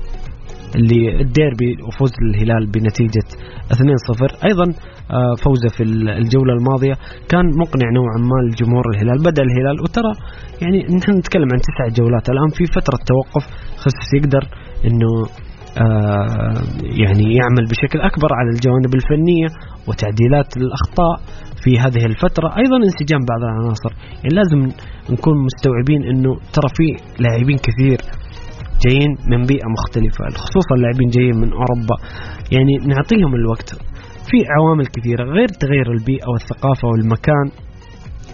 [0.76, 3.28] اللي الديربي وفوز الهلال بنتيجة
[3.74, 4.66] 2-0 أيضا
[5.12, 5.84] آه، فوزه في
[6.24, 6.96] الجولة الماضية.
[7.30, 9.82] كان مقنع نوعا ما لجمهور الهلال بدأ الهلال.
[9.84, 10.12] وترى
[10.62, 12.30] يعني نحن نتكلم عن تسع جولات.
[12.30, 13.44] الآن في فترة توقف
[13.78, 14.44] خصوص يقدر
[14.86, 15.12] أنه
[15.84, 16.54] آه
[17.02, 19.48] يعني يعمل بشكل أكبر على الجوانب الفنية
[19.88, 21.16] وتعديلات الأخطاء
[21.64, 22.48] في هذه الفترة.
[22.62, 23.92] أيضا انسجام بعض العناصر.
[24.24, 24.60] يعني لازم
[25.14, 26.88] نكون مستوعبين أنه ترى في
[27.24, 28.00] لاعبين كثير
[28.86, 31.96] جايين من بيئة مختلفة خصوصا لاعبين جايين من أوروبا.
[32.56, 33.70] يعني نعطيهم الوقت.
[34.30, 37.48] في عوامل كثيرة غير تغير البيئة والثقافة والمكان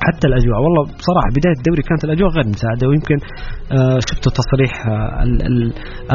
[0.05, 0.59] حتى الأجواء.
[0.63, 3.17] والله بصراحة بداية الدوري كانت الأجواء غير مساعدة ويمكن
[3.77, 5.23] آه شفتوا تصريح آه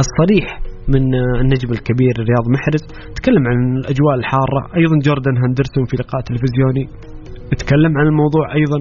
[0.02, 0.48] الصريح
[0.92, 2.82] من آه النجم الكبير رياض محرز.
[3.18, 4.60] تكلم عن الأجواء الحارة.
[4.80, 6.84] أيضا جوردن هندرسون في لقاء تلفزيوني.
[7.56, 8.78] تكلم عن الموضوع أيضا.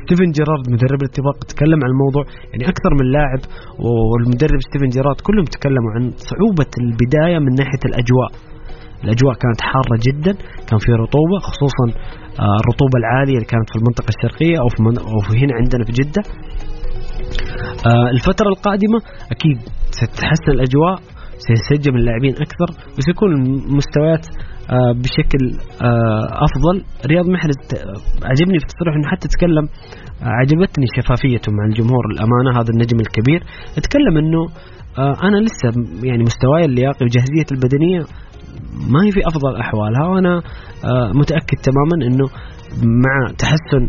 [0.00, 3.40] ستيفن جيرارد مدرب الاتفاق تكلم عن الموضوع يعني أكثر من لاعب
[3.84, 8.30] والمدرب ستيفن جيرارد كلهم تكلموا عن صعوبة البداية من ناحية الأجواء.
[9.04, 10.32] الأجواء كانت حارة جدا
[10.68, 11.86] كان في رطوبة خصوصا
[12.42, 14.80] آه، الرطوبة العالية اللي كانت في المنطقة الشرقية أو في,
[15.12, 16.22] أو في هنا عندنا في جدة.
[17.90, 18.98] آه، الفترة القادمة
[19.34, 19.58] أكيد
[19.98, 20.96] ستتحسن الأجواء
[21.46, 24.26] سينسجم اللاعبين أكثر وسيكون المستويات
[25.02, 25.42] بشكل
[26.46, 26.84] أفضل.
[27.06, 27.56] رياض محرز
[28.24, 29.68] عجبني في تصريحه إنه حتى تكلم
[30.22, 33.40] عجبتني شفافيته مع الجمهور الأمانة هذا النجم الكبير.
[33.86, 34.46] تكلم إنه
[34.98, 35.68] أنا لسه
[36.02, 38.00] يعني مستواي اللياقي وجاهزيتي البدنية
[38.92, 40.42] ما هي في أفضل أحوالها وأنا
[40.84, 42.26] آه، متأكد تماما إنه
[43.04, 43.82] مع تحسن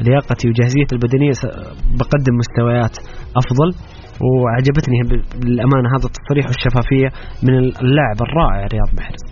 [0.00, 1.32] لياقتي وجاهزيتي البدنية
[1.98, 2.96] بقدم مستويات
[3.36, 3.70] أفضل.
[4.20, 4.96] وعجبتني
[5.44, 7.08] للأمانة هذا التصريح والشفافية
[7.42, 9.24] من اللاعب الرائع رياض محرز.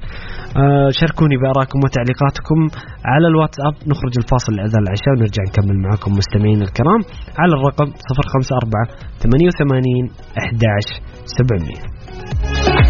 [0.57, 2.59] آه شاركوني بآرائكم وتعليقاتكم
[3.05, 3.75] على الواتساب.
[3.91, 7.01] نخرج لفاصل لأذان العشاء ونرجع نكمل معكم مستمعين الكرام
[7.39, 8.87] على الرقم 054
[9.23, 12.81] 88 11 700.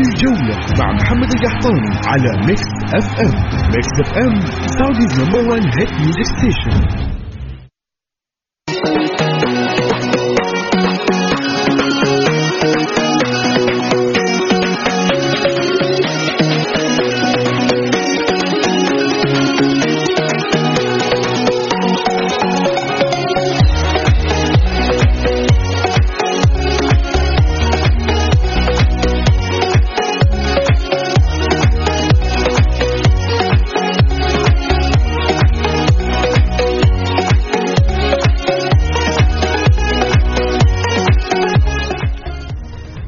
[0.00, 3.34] الجولة مع محمد القحطاني على ميكس اف ام
[3.74, 4.34] ميكس اف ام
[4.78, 7.10] سعوديز نمبر 1 هيت ميوزك ستيشن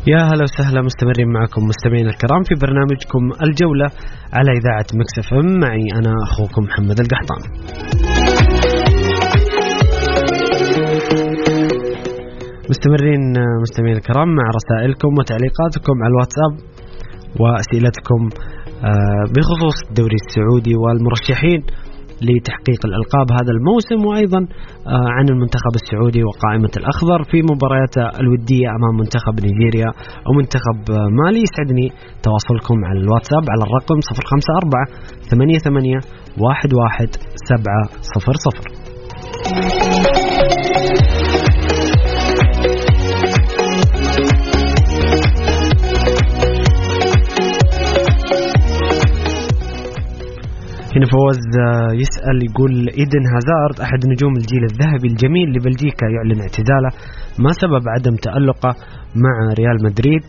[0.07, 3.87] يا هلا وسهلا مستمرين معكم مستمعينا الكرام في برنامجكم الجولة
[4.33, 7.43] على إذاعة مكسف معي أنا أخوكم محمد القحطان.
[12.71, 13.23] مستمرين
[13.63, 16.53] مستمعينا الكرام مع رسائلكم وتعليقاتكم على الواتساب
[17.41, 18.21] وأسئلتكم
[18.85, 21.61] آه، بخصوص الدوري السعودي والمرشحين.
[22.29, 24.41] لتحقيق الألقاب هذا الموسم وأيضا
[24.87, 29.89] آه، عن المنتخب السعودي وقائمة الأخضر في مبارياته الودية أمام منتخب نيجيريا
[30.27, 31.41] أو منتخب آه، مالي.
[31.47, 31.89] يسعدني
[32.27, 34.87] تواصلكم على الواتساب على الرقم 054
[35.31, 36.01] 88
[36.51, 37.11] 11
[37.49, 37.83] 700
[50.97, 56.91] هنا فوز آه، يسأل يقول إيدن هازارد أحد نجوم الجيل الذهبي الجميل لبلجيكا يعلن اعتزاله
[57.45, 58.73] ما سبب عدم تألقه
[59.25, 60.27] مع ريال مدريد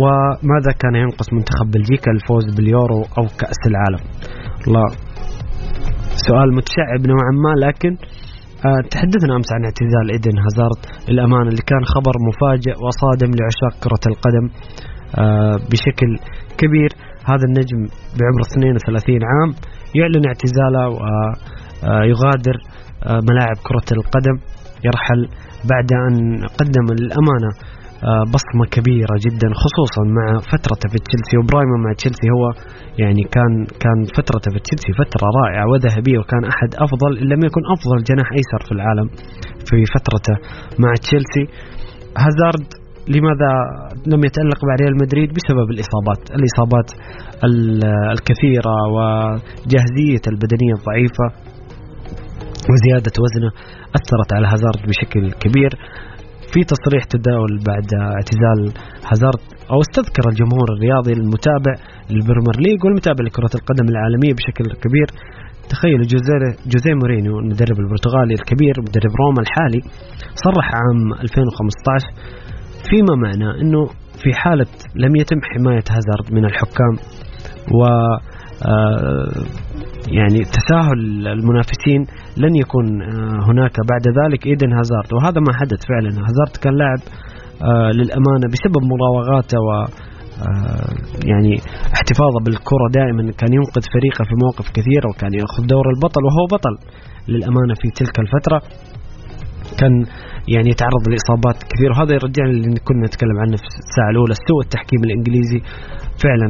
[0.00, 4.02] وماذا كان ينقص منتخب بلجيكا الفوز باليورو أو كأس العالم؟
[4.66, 4.88] الله.
[6.26, 7.92] سؤال متشعب نوعا ما لكن
[8.66, 14.04] آه، تحدثنا أمس عن اعتزال إيدن هازارد للأمانة اللي كان خبر مفاجئ وصادم لعشاق كرة
[14.12, 14.46] القدم
[15.18, 16.10] آه، بشكل
[16.58, 16.90] كبير.
[17.30, 17.80] هذا النجم
[18.18, 19.50] بعمر 32 عام
[19.98, 22.56] يعلن اعتزاله ويغادر
[23.06, 24.36] آه، ملاعب كرة القدم.
[24.86, 25.20] يرحل
[25.72, 26.14] بعد أن
[26.60, 27.50] قدم للأمانة
[28.10, 31.34] آه، بصمة كبيرة جدا خصوصا مع فترته في تشيلسي.
[31.38, 32.44] وبرايمه مع تشيلسي هو
[33.02, 33.52] يعني كان
[33.82, 38.28] كان فترته في تشيلسي فترة رائعة وذهبية وكان أحد أفضل إن لم يكن أفضل جناح
[38.38, 39.08] أيسر في العالم
[39.68, 40.36] في فترته
[40.82, 41.44] مع تشيلسي.
[42.24, 43.50] هازارد لماذا
[44.06, 46.88] لم يتألق مع ريال مدريد بسبب الإصابات؟ الإصابات
[48.14, 51.26] الكثيرة وجاهزية البدنية الضعيفة
[52.70, 53.50] وزيادة وزنه
[53.98, 55.70] أثرت على هازارد بشكل كبير.
[56.52, 58.60] في تصريح تداول بعد اعتزال
[59.10, 59.42] هازارد
[59.72, 61.74] أو استذكر الجمهور الرياضي المتابع
[62.10, 65.08] لل Premier League والمتابع لكرة القدم العالمية بشكل كبير.
[65.72, 66.06] تخيلوا
[66.72, 69.80] جوزيه مورينيو المدرب البرتغالي الكبير مدرب روما الحالي
[70.44, 72.06] صرح عام 2015
[72.90, 73.86] فيما معنى إنه
[74.22, 74.66] في حالة
[74.96, 76.96] لم يتم حماية هازارد من الحكام
[77.72, 77.84] و
[78.66, 79.28] آه،
[80.08, 82.06] يعني تساهل المنافسين
[82.36, 85.12] لن يكون آه، هناك بعد ذلك إيدن هازارد.
[85.12, 86.08] وهذا ما حدث فعلا.
[86.08, 87.00] هازارد كان لاعب
[87.62, 89.86] آه، للأمانة بسبب مراوغاته و
[91.24, 91.54] يعني
[91.94, 93.32] احتفاظه بالكرة دائما.
[93.32, 96.74] كان ينقذ فريقه في مواقف كثيرة وكان يأخذ دور البطل وهو بطل
[97.28, 98.62] للأمانة في تلك الفترة.
[99.80, 99.94] كان
[100.54, 104.34] يعني يتعرض لإصابات كثيره وهذا يرجعنا اللي كنا نتكلم عنه في الساعة الأولى.
[104.48, 105.60] سوء التحكيم الإنجليزي
[106.24, 106.48] فعلا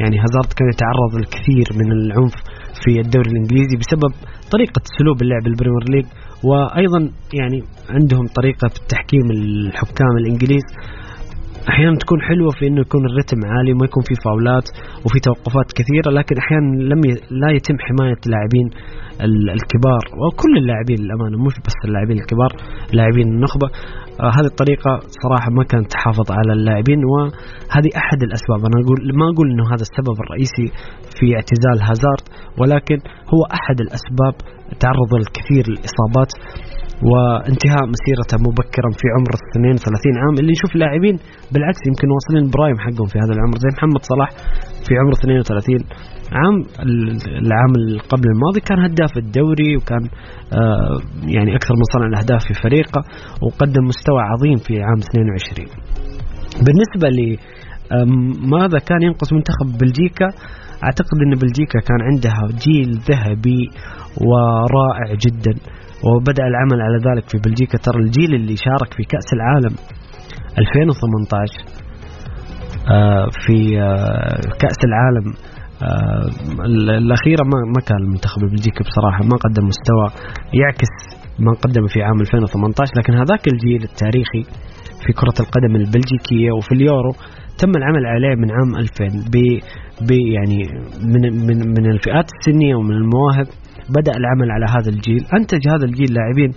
[0.00, 2.34] يعني هازارد كان يتعرض للكثير من العنف
[2.82, 4.12] في الدوري الإنجليزي بسبب
[4.54, 6.06] طريقة أسلوب اللعب ال Premier League
[6.48, 7.00] وأيضا
[7.40, 7.58] يعني
[7.90, 10.66] عندهم طريقة في التحكيم الحكام الإنجليز.
[11.68, 14.66] أحيانا تكون حلوة في إنه يكون الرتم عالي وما يكون في فاولات
[15.04, 17.12] وفي توقفات كثيرة لكن أحيانا لم ي...
[17.40, 18.68] لا يتم حماية اللاعبين
[19.56, 22.50] الكبار وكل اللاعبين للأمانة مش بس اللاعبين الكبار
[22.92, 23.68] لاعبين النخبة.
[24.20, 24.92] آه هذه الطريقة
[25.22, 28.58] صراحة ما كانت تحافظ على اللاعبين وهذه أحد الأسباب.
[28.68, 30.66] أنا أقول ما أقول إنه هذا السبب الرئيسي
[31.16, 32.24] في اعتزال هازارد
[32.60, 32.98] ولكن
[33.32, 34.34] هو أحد الأسباب
[34.82, 36.30] تعرض الكثير للإصابات.
[37.10, 40.34] وانتهاء مسيرته مبكرا في عمر 32 عام.
[40.40, 41.16] اللي نشوف لاعبين
[41.52, 43.56] بالعكس يمكن واصلين برايم حقهم في هذا العمر.
[43.64, 44.30] زي محمد صلاح
[44.86, 45.84] في عمر 32
[46.38, 46.56] عام
[47.46, 47.72] العام
[48.12, 50.04] قبل الماضي كان هداف الدوري وكان
[50.52, 50.98] آه
[51.36, 53.00] يعني أكثر من صنع الأهداف في فريقه
[53.42, 55.66] وقدم مستوى عظيم في عام 22
[56.66, 57.38] بالنسبة لي
[58.56, 60.26] ماذا كان ينقص منتخب بلجيكا؟
[60.84, 63.70] أعتقد إن بلجيكا كان عندها جيل ذهبي
[64.28, 65.54] ورائع جدا.
[66.06, 67.78] وبدأ العمل على ذلك في بلجيكا.
[67.78, 69.74] ترى الجيل اللي شارك في كأس العالم
[70.58, 71.82] 2018
[72.90, 75.34] آه، في آه، كأس العالم
[75.82, 76.26] آه،
[76.98, 80.06] الأخيرة ما كان المنتخب البلجيكي بصراحة ما قدم مستوى
[80.60, 80.92] يعكس
[81.38, 84.42] ما قدم في عام 2018 لكن هذاك الجيل التاريخي
[85.06, 87.12] في كرة القدم البلجيكية وفي اليورو
[87.58, 89.04] تم العمل عليه من عام 2000
[90.00, 90.60] ب يعني
[91.04, 93.46] من من من الفئات السنية ومن المواهب.
[93.88, 96.50] بدأ العمل على هذا الجيل أنتج هذا الجيل لاعبين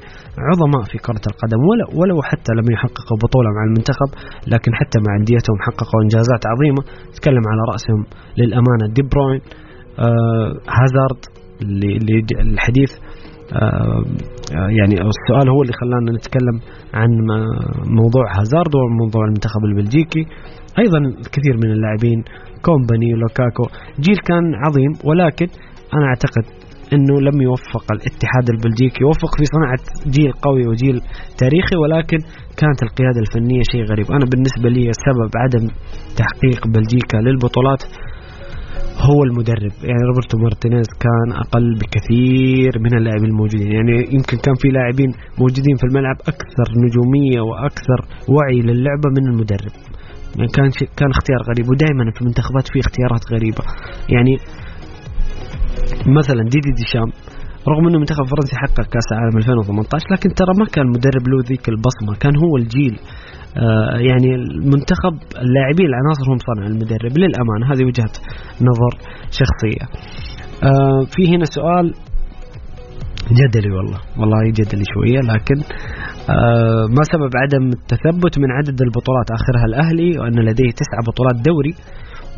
[0.50, 4.10] عظماء في كرة القدم ولو, ولو حتى لم يحققوا بطولة مع المنتخب
[4.54, 6.82] لكن حتى مع أنديتهم حققوا إنجازات عظيمة.
[7.18, 8.02] تكلم على رأسهم
[8.40, 9.42] للأمانة دي بروين
[10.00, 11.22] آه هازارد
[12.42, 12.92] الحديث
[13.54, 14.04] آه
[14.80, 16.56] يعني السؤال هو اللي خلانا نتكلم
[16.94, 17.10] عن
[18.02, 20.26] موضوع هازارد وموضوع المنتخب البلجيكي.
[20.80, 22.24] أيضا الكثير من اللاعبين
[22.66, 23.64] كومباني ولوكاكو
[24.00, 25.48] جيل كان عظيم ولكن
[25.94, 27.86] أنا أعتقد إنه لم يوفق.
[27.92, 29.84] الاتحاد البلجيكي وفق في صناعه
[30.16, 31.02] جيل قوي وجيل
[31.38, 32.18] تاريخي ولكن
[32.60, 34.08] كانت القيادة الفنية شيء غريب.
[34.12, 35.66] أنا بالنسبة لي سبب عدم
[36.20, 37.84] تحقيق بلجيكا للبطولات
[39.08, 39.74] هو المدرب.
[39.90, 43.72] يعني روبرتو مارتينيز كان أقل بكثير من اللاعبين الموجودين.
[43.72, 45.12] يعني يمكن كان في لاعبين
[45.42, 48.00] موجودين في الملعب أكثر نجومية وأكثر
[48.34, 49.74] وعي للعبة من المدرب.
[50.38, 50.70] يعني كان
[51.00, 53.64] كان اختيار غريب ودائما في المنتخبات في اختيارات غريبة.
[54.16, 54.34] يعني
[56.20, 57.10] مثلا ديدي ديشام
[57.72, 61.70] رغم إنه منتخب فرنسا حقق كأس العالم 2018 لكن ترى ما كان مدرب له ذيك
[61.70, 62.96] البصمة كان هو الجيل.
[63.58, 65.14] آه يعني المنتخب
[65.44, 67.14] اللاعبين العناصر هم صنع المدرب.
[67.18, 68.14] للأمانة هذه وجهة
[68.70, 68.92] نظر
[69.40, 69.86] شخصية.
[70.64, 71.94] آه في هنا سؤال
[73.40, 75.58] جدلي والله والله جدلي شوية لكن
[76.30, 81.74] آه ما سبب عدم التثبت من عدد البطولات آخرها الأهلي وأن لديه تسعة بطولات دوري؟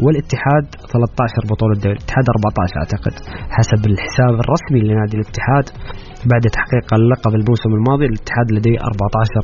[0.03, 3.13] والاتحاد 13 بطولة دوري الاتحاد 14 أعتقد
[3.55, 5.65] حسب الحساب الرسمي لنادي الاتحاد.
[6.31, 9.41] بعد تحقيق اللقب الموسم الماضي الاتحاد لديه 14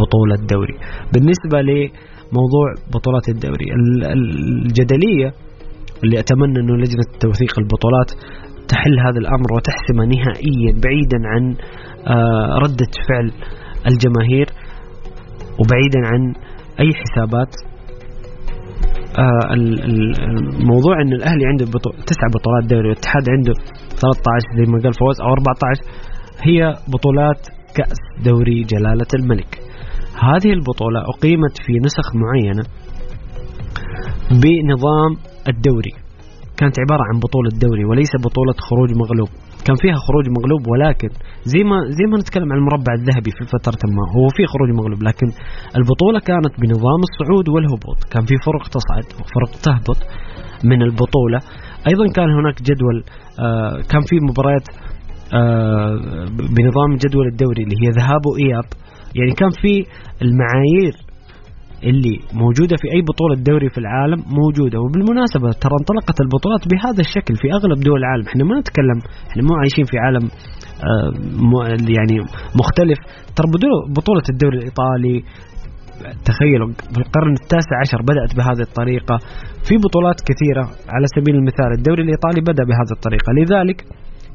[0.00, 0.76] بطولة دوري
[1.12, 3.66] بالنسبة لموضوع بطولات الدوري
[4.16, 5.28] الجدلية
[6.04, 8.10] اللي أتمنى أنه لجنة توثيق البطولات
[8.68, 11.54] تحل هذا الأمر وتحسمه نهائيا بعيدا عن
[12.06, 13.32] آه، ردة فعل
[13.90, 14.46] الجماهير
[15.60, 16.34] وبعيدا عن
[16.80, 17.54] أي حسابات
[19.20, 21.64] الموضوع إن الأهلي عنده.
[22.06, 25.82] تسع بطولات دوري والاتحاد عنده 13 زي ما قال فوز أو 14
[26.42, 29.58] هي بطولات كأس دوري جلالة الملك.
[30.28, 32.62] هذه البطولة أقيمت في نسخ معينة
[34.30, 35.12] بنظام
[35.48, 35.92] الدوري.
[36.56, 39.28] كانت عبارة عن بطولة دوري وليس بطولة خروج مغلوب.
[39.66, 41.10] كان فيها خروج مغلوب ولكن
[41.52, 45.02] زي ما زي ما نتكلم عن المربع الذهبي في فترة ما هو في خروج مغلوب
[45.02, 45.28] لكن
[45.78, 47.98] البطولة كانت بنظام الصعود والهبوط.
[48.12, 50.00] كان في فرق تصعد وفرق تهبط
[50.64, 51.38] من البطولة.
[51.90, 52.96] أيضا كان هناك جدول
[53.40, 54.66] آه كان في مباريات
[55.34, 55.94] آه
[56.54, 58.68] بنظام جدول الدوري اللي هي ذهاب وإياب.
[59.18, 59.74] يعني كان في
[60.22, 60.94] المعايير
[61.90, 64.76] اللي موجودة في أي بطولة دوري في العالم موجودة.
[64.84, 68.24] وبالمناسبة ترى انطلقت البطولات بهذا الشكل في أغلب دول العالم.
[68.30, 68.98] إحنا ما نتكلم
[69.30, 70.24] إحنا مو عايشين في عالم
[70.88, 71.10] آه،
[71.96, 72.16] يعني
[72.60, 72.98] مختلف.
[73.36, 73.46] ترى
[73.98, 75.16] بطولة الدوري الإيطالي
[76.28, 79.16] تخيلوا في القرن التاسع عشر بدأت بهذه الطريقة.
[79.66, 80.64] في بطولات كثيرة
[80.94, 83.28] على سبيل المثال الدوري الإيطالي بدأ بهذه الطريقة.
[83.38, 83.78] لذلك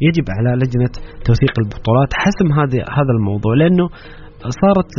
[0.08, 0.94] يجب على لجنة
[1.26, 3.88] توثيق البطولات حسم هذا هذا الموضوع لأنه
[4.42, 4.90] صارت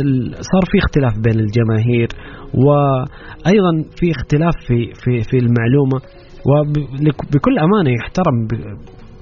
[0.51, 2.07] صار في اختلاف بين الجماهير
[2.53, 5.99] وأيضا في اختلاف في في في المعلومة
[6.49, 8.37] وبكل أمانة يحترم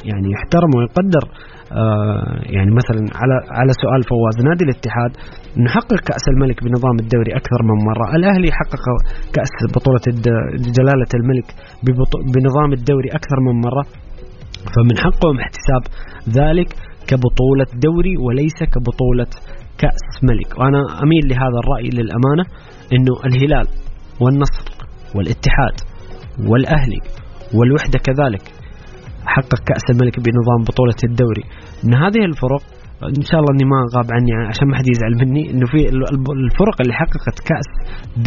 [0.05, 1.23] يعني يحترم ويقدر
[1.71, 5.11] آه يعني مثلا على على سؤال فواز نادي الاتحاد
[5.65, 8.85] نحقق كأس الملك بنظام الدوري أكثر من مرة، الأهلي حقق
[9.35, 10.03] كأس بطولة
[10.77, 11.47] جلالة الملك
[12.33, 13.83] بنظام الدوري أكثر من مرة
[14.73, 15.83] فمن حقهم احتساب
[16.39, 16.69] ذلك
[17.09, 19.31] كبطولة دوري وليس كبطولة
[19.77, 20.59] كأس ملك.
[20.59, 22.45] وأنا أميل لهذا الرأي للأمانة
[22.93, 23.67] أنه الهلال
[24.21, 24.65] والنصر
[25.15, 25.75] والاتحاد
[26.49, 27.01] والأهلي
[27.53, 28.45] والوحدة كذلك
[29.25, 31.43] حقق كأس الملك بنظام بطولة الدوري.
[31.83, 32.63] من هذه الفرق
[33.03, 35.79] إن شاء الله إني ما غاب عني عشان ما حد يزعل مني إنه في
[36.45, 37.69] الفرق اللي حققت كأس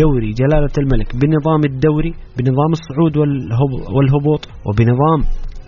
[0.01, 3.17] دوري جلالة الملك بنظام الدوري بنظام الصعود
[3.97, 5.21] والهبوط وبنظام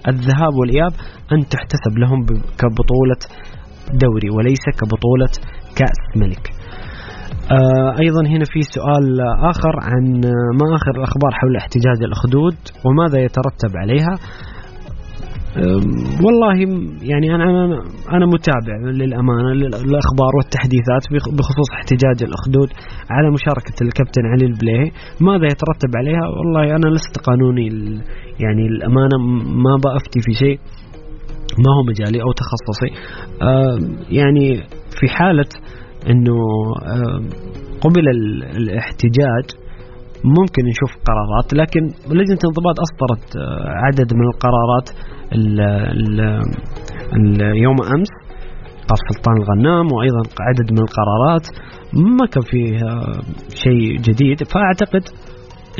[0.08, 0.92] الذهاب والإياب
[1.32, 2.20] أن تحتسب لهم
[2.60, 3.20] كبطولة
[4.02, 5.32] دوري وليس كبطولة
[5.76, 6.44] كأس ملك
[7.50, 9.20] آه أيضا هنا في سؤال
[9.50, 10.20] آخر عن
[10.60, 14.14] ما آخر الأخبار حول احتجاج الأخدود وماذا يترتب عليها
[16.24, 16.54] والله
[17.02, 17.64] يعني أنا
[18.12, 22.68] أنا متابع للأمانة للأخبار والتحديثات بخصوص احتجاج الأخدود
[23.10, 27.66] على مشاركة الكابتن علي البليهي، ماذا يترتب عليها؟ والله أنا لست قانوني
[28.40, 29.18] يعني الأمانة
[29.64, 30.58] ما بأفتي في شيء
[31.64, 32.90] ما هو مجالي أو تخصصي.
[34.10, 34.62] يعني
[35.00, 35.48] في حالة
[36.10, 36.38] أنه
[37.80, 38.08] قبل
[38.56, 39.46] الاحتجاج
[40.24, 41.80] ممكن نشوف قرارات لكن
[42.16, 44.88] لجنة الانضباط أصدرت آه، عدد من القرارات
[45.32, 46.20] ال ال
[47.16, 48.12] ال يوم أمس
[48.88, 51.46] قاف سلطان الغنام وأيضا عدد من القرارات
[52.18, 52.78] ما كان فيه
[53.64, 54.38] شيء جديد.
[54.44, 55.04] فأعتقد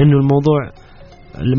[0.01, 0.61] أنه الموضوع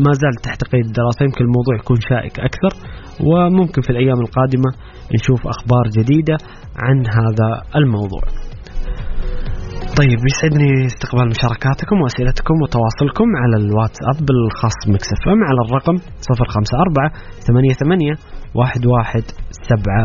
[0.04, 2.72] ما زال تحت قيد الدراسة يمكن الموضوع يكون شائك أكثر.
[3.20, 4.70] وممكن في الأيام القادمة
[5.14, 6.36] نشوف أخبار جديدة
[6.76, 8.22] عن هذا الموضوع.
[10.00, 15.96] طيب يسعدني استقبال مشاركاتكم وأسئلتكم وتواصلكم على الواتساب الخاص مكس إف إم على الرقم
[16.30, 17.10] 054
[17.46, 18.16] 88
[18.56, 20.04] 11700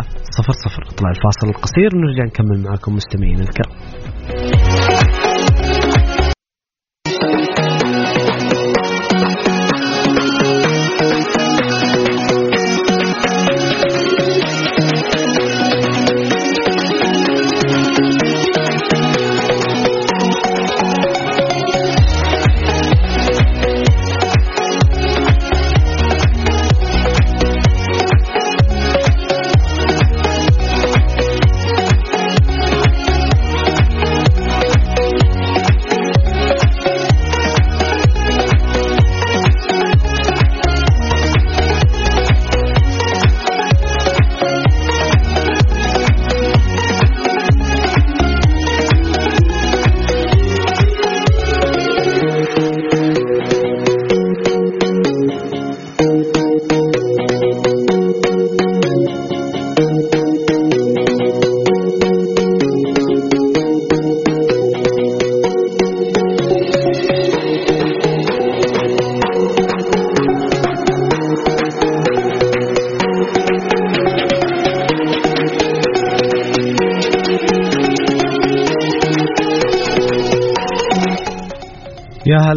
[0.93, 3.73] اطلع الفاصل القصير ونرجع نكمل معكم مستمعين الكرام.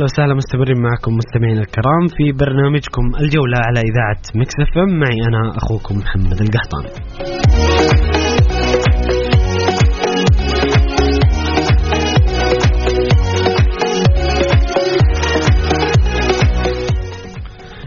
[0.02, 5.18] أهلا وسهلا مستمرين معكم مستمعينا الكرام في برنامجكم الجولة على إذاعة مكس إف إم معي
[5.28, 6.88] أنا أخوكم محمد القحطاني.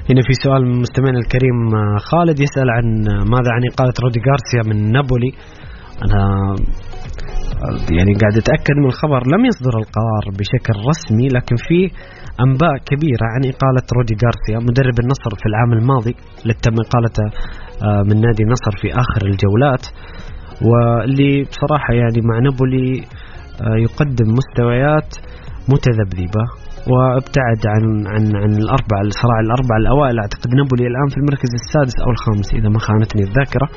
[0.10, 1.58] هنا في سؤال من مستمعنا الكريم
[1.98, 5.32] خالد يسأل عن ماذا عن إقالة رودي غارسيا من نابولي
[6.04, 6.56] أنا
[7.98, 11.80] يعني قاعد اتاكد من الخبر لم يصدر القرار بشكل رسمي لكن في
[12.46, 17.28] أنباء كبيرة عن إقالة رودي غارسيا مدرب النصر في العام الماضي اللي تم إقالته
[17.88, 19.84] آه، من نادي النصر في آخر الجولات.
[20.68, 22.90] واللي بصراحة يعني مع نابولي
[23.62, 25.10] آه، يقدم مستويات
[25.74, 26.44] متذبذبة
[26.92, 30.20] وابتعد عن عن عن الأربع الصراع الأربع الأوائل.
[30.20, 33.68] أعتقد نابولي الآن في المركز السادس أو الخامس إذا ما خانتني الذاكرة.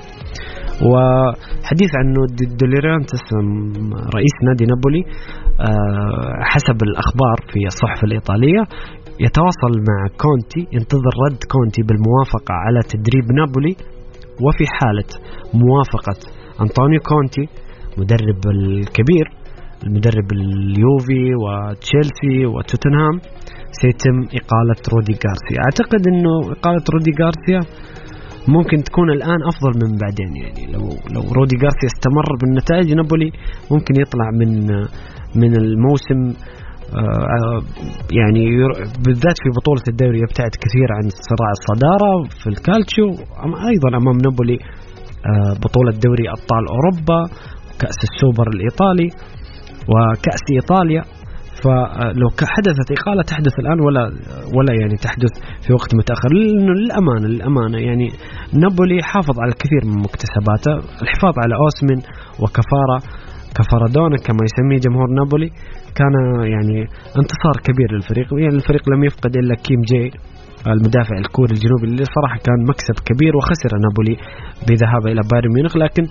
[0.91, 2.21] وحديث عنه
[2.61, 3.25] دي لورينتيس
[4.17, 5.03] رئيس نادي نابولي
[5.61, 8.63] آه، حسب الأخبار في الصحف الإيطالية
[9.21, 13.75] يتواصل مع كونتي ينتظر رد كونتي بالموافقة على تدريب نابولي
[14.45, 15.11] وفي حالة
[15.55, 16.19] موافقة
[16.63, 17.45] أنطونيو كونتي
[17.99, 19.27] مدرب الكبير
[19.87, 23.17] المدرب اليوفي وتشيلسي وتوتنهام
[23.81, 25.59] سيتم إقالة رودي غارسيا.
[25.67, 27.61] أعتقد أنه إقالة رودي غارسيا
[28.57, 30.83] ممكن تكون الآن أفضل من بعدين يعني لو
[31.15, 33.31] لو رودي غارسيا استمر بالنتائج نابولي
[33.71, 34.51] ممكن يطلع من
[35.41, 36.21] من الموسم
[36.97, 37.61] آه،
[38.21, 38.45] يعني
[39.05, 43.09] بالذات في بطولة الدوري يبتعد كثير عن صراع الصدارة في الكالتشيو
[43.71, 44.59] أيضا أمام نابولي
[45.27, 47.21] آه، بطولة دوري أبطال أوروبا
[47.81, 49.09] كأس السوبر الإيطالي
[49.91, 51.03] وكأس إيطاليا.
[51.65, 54.03] فلو حدثت إقالة تحدث الآن ولا
[54.57, 55.33] ولا يعني تحدث
[55.67, 56.29] في وقت متأخر.
[56.33, 58.09] لأنه للأمانة للأمانة يعني
[58.53, 60.75] نابولي حافظ على الكثير من مكتسباته.
[61.03, 61.99] الحفاظ على أوسمن
[62.43, 62.99] وكفارا
[63.57, 65.51] كفارادونا كما يسميه جمهور نابولي
[65.99, 66.15] كان
[66.55, 66.79] يعني
[67.21, 68.27] انتصار كبير للفريق.
[68.33, 70.11] يعني الفريق لم يفقد إلا كيم جي
[70.67, 74.17] المدافع الكوري الجنوبي اللي صراحة كان مكسب كبير وخسر نابولي
[74.69, 75.77] بذهابه إلى بايرن ميونخ.
[75.77, 76.03] لكن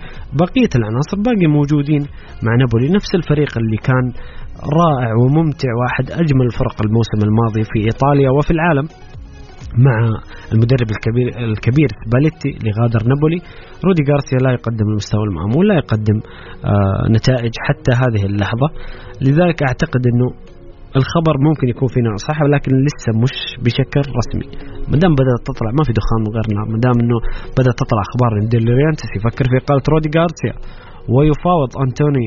[0.41, 2.03] بقية العناصر باقي موجودين
[2.43, 2.87] مع نابولي.
[2.97, 4.05] نفس الفريق اللي كان
[4.81, 8.87] رائع وممتع واحد أجمل الفرق الموسم الماضي في إيطاليا وفي العالم
[9.85, 9.95] مع
[10.53, 13.39] المدرب الكبير الكبير سباليتي اللي غادر نابولي.
[13.85, 16.17] رودي غارسيا لا يقدم المستوى المأمول لا يقدم
[16.71, 18.67] آه نتائج حتى هذه اللحظة.
[19.25, 20.27] لذلك أعتقد أنه
[20.99, 24.47] الخبر ممكن يكون في نوع صح ولكن لسه مش بشكل رسمي.
[24.89, 26.67] ما دام بدأت تطلع ما في دخان من غير نار.
[26.73, 27.17] ما دام إنه
[27.57, 30.53] بدأت تطلع أخبار ان دي لورينتيس يفكر في اقاله رودي غارسيا.
[31.13, 32.25] ويفاوض أنتوني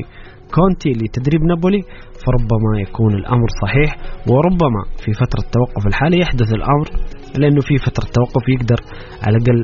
[0.55, 1.81] كونتي لتدريب نابولي.
[2.25, 3.89] فربما يكون الأمر صحيح
[4.29, 6.87] وربما في فترة التوقف الحالي يحدث الأمر
[7.39, 8.79] لأنه في فترة توقف يقدر
[9.25, 9.59] على الأقل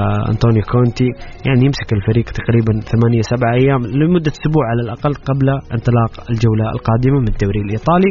[0.00, 1.08] آه أنطونيو كونتي
[1.46, 7.18] يعني يمسك الفريق تقريبا ثمانية سبعة أيام لمدة أسبوع على الأقل قبل انطلاق الجولة القادمة
[7.24, 8.10] من الدوري الإيطالي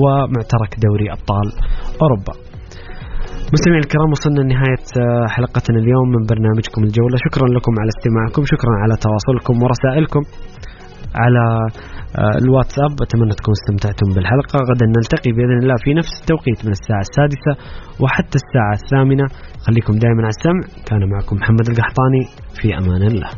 [0.00, 1.46] ومعترك دوري أبطال
[2.02, 2.34] أوروبا.
[3.52, 8.72] مستمعينا الكرام وصلنا لنهاية آه، حلقتنا اليوم من برنامجكم الجولة شكرا لكم على استماعكم شكرا
[8.82, 10.22] على تواصلكم ورسائلكم
[11.22, 11.44] على
[12.42, 14.56] الواتساب أتمنى تكونوا استمتعتم بالحلقة.
[14.70, 17.52] غدا نلتقي بإذن الله في نفس التوقيت من الساعة السادسة
[18.02, 19.26] وحتى الساعة الثامنة.
[19.66, 20.62] خليكم دائما على السمع.
[20.88, 22.22] كان معكم محمد القحطاني.
[22.60, 23.30] في أمان الله.